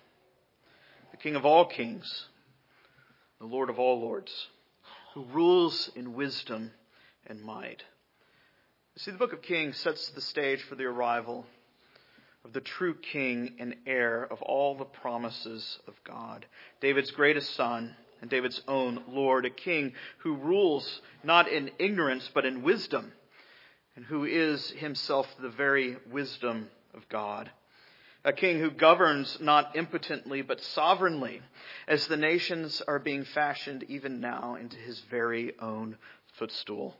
the 1.14 1.22
King 1.22 1.36
of 1.36 1.46
all 1.46 1.64
kings, 1.64 2.26
the 3.38 3.46
Lord 3.46 3.70
of 3.70 3.78
all 3.78 4.00
lords, 4.00 4.48
who 5.14 5.22
rules 5.26 5.88
in 5.94 6.14
wisdom 6.14 6.72
and 7.28 7.40
might. 7.40 7.84
See, 8.96 9.12
the 9.12 9.18
book 9.18 9.32
of 9.32 9.40
Kings 9.40 9.76
sets 9.76 10.08
the 10.08 10.20
stage 10.20 10.60
for 10.62 10.74
the 10.74 10.86
arrival 10.86 11.46
of 12.44 12.52
the 12.52 12.60
true 12.60 12.96
king 12.96 13.54
and 13.60 13.76
heir 13.86 14.24
of 14.24 14.42
all 14.42 14.74
the 14.74 14.84
promises 14.84 15.78
of 15.86 15.94
God, 16.02 16.46
David's 16.80 17.12
greatest 17.12 17.54
son 17.54 17.94
and 18.20 18.28
David's 18.28 18.62
own 18.66 19.04
Lord, 19.06 19.46
a 19.46 19.50
king 19.50 19.92
who 20.18 20.34
rules 20.34 21.00
not 21.22 21.46
in 21.46 21.70
ignorance 21.78 22.28
but 22.34 22.44
in 22.44 22.64
wisdom, 22.64 23.12
and 23.94 24.04
who 24.04 24.24
is 24.24 24.70
himself 24.70 25.28
the 25.40 25.48
very 25.48 25.96
wisdom 26.10 26.70
of 26.92 27.08
God. 27.08 27.52
A 28.26 28.32
king 28.32 28.58
who 28.58 28.70
governs 28.70 29.38
not 29.38 29.76
impotently 29.76 30.40
but 30.40 30.60
sovereignly, 30.60 31.42
as 31.86 32.06
the 32.06 32.16
nations 32.16 32.80
are 32.88 32.98
being 32.98 33.24
fashioned 33.24 33.82
even 33.84 34.20
now 34.20 34.54
into 34.54 34.76
his 34.76 35.00
very 35.10 35.58
own 35.58 35.98
footstool. 36.32 36.96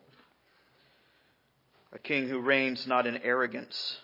A 1.93 1.99
king 1.99 2.29
who 2.29 2.41
reigns 2.41 2.87
not 2.87 3.07
in 3.07 3.17
arrogance, 3.19 3.99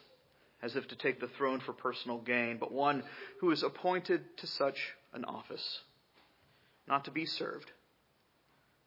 as 0.63 0.77
if 0.77 0.89
to 0.89 0.97
take 0.97 1.21
the 1.21 1.29
throne 1.29 1.61
for 1.61 1.75
personal 1.75 2.19
gain, 2.19 2.57
but 2.57 2.73
one 2.73 3.03
who 3.41 3.51
is 3.51 3.63
appointed 3.63 4.39
to 4.39 4.47
such 4.47 4.95
an 5.13 5.27
office, 5.27 5.81
not 6.89 7.05
to 7.05 7.11
be 7.11 7.27
served, 7.27 7.71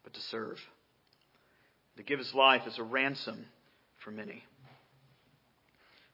but 0.02 0.12
to 0.12 0.20
serve, 0.20 0.60
to 1.96 2.02
give 2.02 2.18
his 2.18 2.34
life 2.34 2.62
as 2.66 2.78
a 2.78 2.82
ransom 2.82 3.46
for 3.98 4.10
many. 4.10 4.42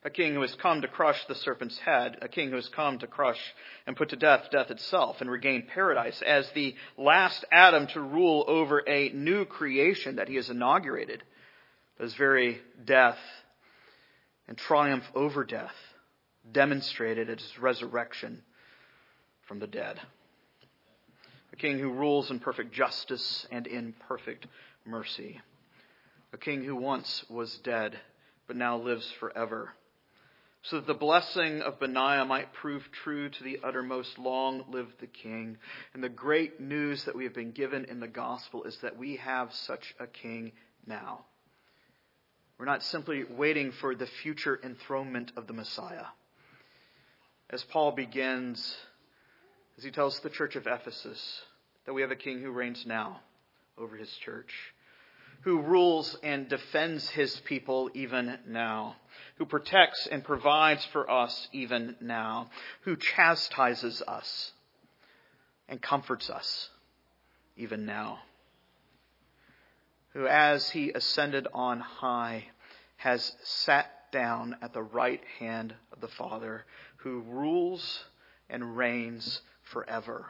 A 0.03 0.11
king 0.11 0.33
who 0.33 0.41
has 0.41 0.55
come 0.55 0.81
to 0.81 0.89
crush 0.89 1.23
the 1.27 1.35
serpent's 1.35 1.79
head, 1.79 2.17
a 2.23 2.29
king 2.29 2.49
who 2.49 2.57
has 2.57 2.69
come 2.71 2.99
to 3.01 3.07
crush 3.07 3.41
and 3.87 3.97
put 3.97 4.09
to 4.11 4.17
death 4.17 4.49
death 4.51 4.71
itself 4.71 5.21
and 5.21 5.31
regain 5.31 5.67
paradise 5.67 6.23
as 6.23 6.51
the 6.53 6.75
last 6.97 7.45
Adam 7.53 7.87
to 7.89 8.01
rule 8.01 8.45
over 8.49 8.83
a 8.89 9.11
new 9.11 9.45
creation 9.45 10.17
that 10.17 10.29
he 10.29 10.37
has 10.37 10.49
inaugurated 10.49 11.23
his 11.99 12.15
very 12.15 12.63
death 12.83 13.19
and 14.49 14.57
triumph 14.57 15.05
over 15.15 15.45
death 15.45 15.75
demonstrated 16.51 17.29
at 17.29 17.39
his 17.39 17.59
resurrection 17.59 18.43
from 19.47 19.59
the 19.59 19.67
dead. 19.67 20.01
A 21.53 21.57
king 21.57 21.79
who 21.79 21.93
rules 21.93 22.31
in 22.31 22.41
perfect 22.41 22.73
justice 22.73 23.47
and 23.51 23.67
in 23.67 23.95
perfect 24.09 24.47
mercy. 24.87 25.41
A 26.33 26.39
king 26.39 26.65
who 26.65 26.75
once 26.75 27.25
was 27.29 27.59
dead, 27.59 27.99
but 28.47 28.57
now 28.57 28.79
lives 28.79 29.13
forever. 29.21 29.75
So 30.63 30.77
that 30.77 30.87
the 30.87 30.95
blessing 30.95 31.63
of 31.63 31.81
Benaiah 31.81 32.27
might 32.27 32.53
prove 32.53 32.83
true 32.93 33.31
to 33.31 33.45
the 33.45 33.61
uttermost. 33.65 34.19
Long 34.19 34.65
live 34.69 34.89
the 35.01 35.07
king. 35.07 35.57
And 35.95 36.05
the 36.05 36.11
great 36.11 36.61
news 36.61 37.05
that 37.05 37.17
we 37.17 37.25
have 37.25 37.35
been 37.35 37.53
given 37.53 37.87
in 37.87 37.99
the 37.99 38.09
gospel 38.09 38.65
is 38.65 38.77
that 38.83 38.99
we 38.99 39.17
have 39.17 39.53
such 39.53 39.95
a 39.99 40.07
king 40.07 40.53
now. 40.87 41.25
We're 42.59 42.67
not 42.67 42.83
simply 42.83 43.25
waiting 43.25 43.73
for 43.73 43.95
the 43.95 44.07
future 44.07 44.61
enthronement 44.63 45.33
of 45.35 45.47
the 45.47 45.55
Messiah. 45.55 46.05
As 47.49 47.65
Paul 47.65 47.93
begins, 47.93 48.77
as 49.79 49.85
he 49.85 49.91
tells 49.91 50.21
the 50.21 50.29
church 50.29 50.57
of 50.57 50.67
Ephesus, 50.67 51.41
that 51.87 51.95
we 51.95 52.03
have 52.03 52.11
a 52.11 52.17
king 52.17 52.43
who 52.43 52.51
reigns 52.51 52.85
now 52.87 53.21
over 53.79 53.97
his 53.97 54.13
church, 54.25 54.53
who 55.43 55.61
rules 55.61 56.17
and 56.23 56.49
defends 56.49 57.09
his 57.11 57.35
people 57.41 57.91
even 57.95 58.39
now, 58.47 58.97
who 59.37 59.47
protects 59.47 60.07
and 60.07 60.23
provides 60.23 60.85
for 60.87 61.11
us 61.11 61.49
even 61.53 61.97
now, 62.01 62.51
who 62.83 62.97
chastises 62.97 64.03
us 64.07 64.53
and 65.69 65.81
comforts 65.81 66.29
us 66.29 66.69
even 67.57 67.87
now 67.87 68.19
who, 70.13 70.27
as 70.27 70.71
he 70.71 70.91
ascended 70.93 71.47
on 71.55 71.81
high, 71.81 72.45
has 72.97 73.35
sat 73.43 73.91
down 74.13 74.57
at 74.61 74.73
the 74.73 74.83
right 74.83 75.23
hand 75.39 75.75
of 75.93 76.01
the 76.01 76.09
Father, 76.09 76.65
who 76.99 77.21
rules 77.21 78.05
and 78.49 78.77
reigns 78.77 79.41
forever. 79.63 80.27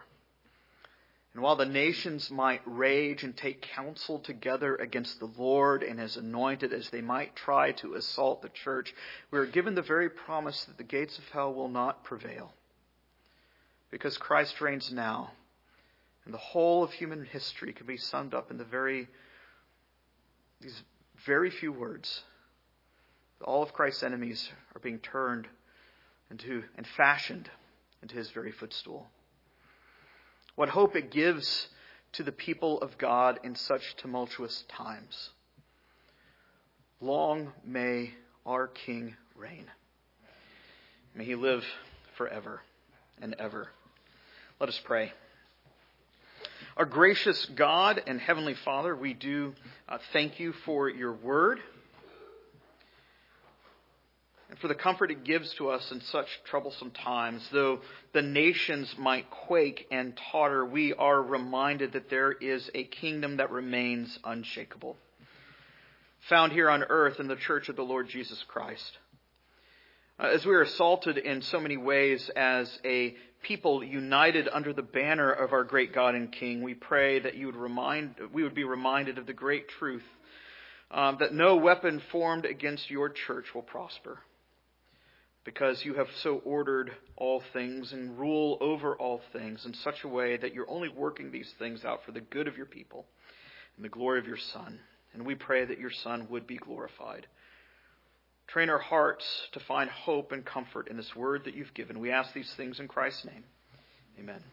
And 1.33 1.43
while 1.43 1.57
the 1.57 1.65
nations 1.65 2.31
might 2.31 2.63
rage 2.65 3.23
and 3.23 3.37
take 3.37 3.63
counsel 3.63 4.19
together 4.19 4.75
against 4.75 5.21
the 5.21 5.31
Lord 5.39 5.83
and 5.85 6.01
his 6.01 6.17
anointed 6.17 6.73
as 6.73 6.91
they 6.91 7.03
might 7.03 7.37
try 7.37 7.71
to 7.73 7.95
assault 7.95 8.43
the 8.43 8.49
church, 8.49 8.93
we 9.31 9.39
are 9.39 9.47
given 9.47 9.77
the 9.77 9.83
very 9.83 10.11
promise 10.11 10.65
that 10.65 10.77
the 10.77 10.83
gates 10.83 11.19
of 11.19 11.29
hell 11.29 11.55
will 11.55 11.69
not 11.69 12.03
prevail. 12.03 12.53
Because 13.91 14.19
Christ 14.19 14.61
reigns 14.61 14.93
now, 14.93 15.31
and 16.25 16.35
the 16.35 16.39
whole 16.39 16.83
of 16.83 16.93
human 16.93 17.25
history 17.25 17.73
can 17.73 17.87
be 17.87 17.97
summed 17.97 18.35
up 18.35 18.51
in 18.51 18.59
the 18.59 18.65
very 18.65 19.09
these 20.61 20.83
very 21.27 21.51
few 21.51 21.73
words, 21.73 22.23
all 23.43 23.63
of 23.63 23.73
Christ's 23.73 24.03
enemies 24.03 24.51
are 24.75 24.81
being 24.81 24.99
turned 24.99 25.49
into 26.31 26.63
and 26.77 26.87
fashioned 26.87 27.49
into 28.03 28.17
his 28.17 28.31
very 28.31 28.53
footstool. 28.53 29.09
What 30.55 30.69
hope 30.71 30.97
it 30.97 31.11
gives 31.11 31.69
to 32.13 32.23
the 32.23 32.33
people 32.33 32.79
of 32.79 32.99
God 32.99 33.39
in 33.45 33.55
such 33.55 33.97
tumultuous 33.97 34.65
times. 34.69 35.31
Long 37.01 37.53
may 37.65 38.15
our 38.45 38.67
King 38.67 39.17
reign. 39.37 39.67
May 41.15 41.25
he 41.25 41.35
live 41.35 41.65
forever 42.17 42.61
and 43.21 43.35
ever. 43.39 43.69
Let 44.59 44.69
us 44.69 44.81
pray. 44.85 45.13
Our 46.77 46.85
gracious 46.85 47.47
God 47.47 48.03
and 48.07 48.21
Heavenly 48.21 48.55
Father, 48.55 48.95
we 48.95 49.15
do 49.15 49.55
uh, 49.89 49.99
thank 50.13 50.41
you 50.41 50.53
for 50.65 50.89
your 50.89 51.13
word 51.13 51.61
and 54.51 54.59
for 54.59 54.67
the 54.67 54.75
comfort 54.75 55.13
it 55.13 55.23
gives 55.23 55.55
to 55.55 55.71
us 55.71 55.93
in 55.93 56.01
such 56.01 56.27
troublesome 56.45 56.91
times. 56.91 57.49
Though 57.53 57.81
the 58.13 58.23
nations 58.23 58.93
might 58.99 59.31
quake 59.31 59.87
and 59.93 60.19
totter, 60.33 60.65
we 60.67 60.93
are 60.93 61.23
reminded 61.23 61.93
that 61.93 62.11
there 62.11 62.33
is 62.33 62.69
a 62.75 62.85
kingdom 62.85 63.37
that 63.37 63.53
remains 63.53 64.19
unshakable, 64.25 64.97
found 66.29 66.53
here 66.53 66.69
on 66.69 66.83
earth 66.83 67.21
in 67.21 67.29
the 67.29 67.37
church 67.37 67.69
of 67.69 67.77
the 67.77 67.85
Lord 67.85 68.09
Jesus 68.09 68.45
Christ. 68.49 68.99
Uh, 70.19 70.27
as 70.35 70.45
we 70.45 70.53
are 70.53 70.63
assaulted 70.63 71.17
in 71.17 71.43
so 71.43 71.61
many 71.61 71.77
ways 71.77 72.29
as 72.35 72.77
a 72.85 73.15
people 73.43 73.85
united 73.85 74.49
under 74.53 74.73
the 74.73 74.83
banner 74.83 75.31
of 75.31 75.53
our 75.53 75.65
great 75.65 75.95
God 75.95 76.17
and 76.17 76.31
King, 76.31 76.63
we 76.63 76.75
pray 76.75 77.21
that 77.21 77.37
you 77.37 77.47
would 77.47 77.57
remind, 77.57 78.17
we 78.33 78.43
would 78.43 78.55
be 78.55 78.65
reminded 78.65 79.17
of 79.17 79.27
the 79.27 79.33
great 79.33 79.69
truth 79.69 80.03
um, 80.91 81.19
that 81.21 81.33
no 81.33 81.55
weapon 81.55 82.03
formed 82.11 82.45
against 82.45 82.91
your 82.91 83.09
church 83.11 83.47
will 83.55 83.63
prosper. 83.63 84.19
Because 85.53 85.85
you 85.85 85.95
have 85.95 86.07
so 86.23 86.41
ordered 86.45 86.93
all 87.17 87.43
things 87.53 87.93
and 87.93 88.17
rule 88.17 88.57
over 88.61 88.95
all 88.95 89.21
things 89.33 89.67
in 89.67 89.75
such 89.75 90.05
a 90.05 90.09
way 90.09 90.37
that 90.37 90.55
you're 90.55 90.71
only 90.71 90.89
working 90.89 91.33
these 91.33 91.53
things 91.59 91.85
out 91.85 92.05
for 92.07 92.13
the 92.13 92.21
good 92.21 92.47
of 92.47 92.57
your 92.57 92.67
people 92.67 93.05
and 93.75 93.85
the 93.85 93.89
glory 93.89 94.21
of 94.21 94.29
your 94.29 94.37
Son. 94.37 94.79
And 95.13 95.27
we 95.27 95.35
pray 95.35 95.65
that 95.65 95.81
your 95.81 95.91
Son 95.91 96.29
would 96.31 96.47
be 96.47 96.57
glorified. 96.57 97.27
Train 98.47 98.71
our 98.71 98.79
hearts 98.79 99.25
to 99.51 99.59
find 99.59 99.91
hope 99.91 100.31
and 100.31 100.45
comfort 100.45 100.87
in 100.87 100.97
this 100.97 101.17
word 101.17 101.43
that 101.47 101.55
you've 101.55 101.75
given. 101.75 101.99
We 101.99 102.13
ask 102.13 102.33
these 102.33 102.55
things 102.57 102.79
in 102.79 102.87
Christ's 102.87 103.25
name. 103.25 103.43
Amen. 104.21 104.45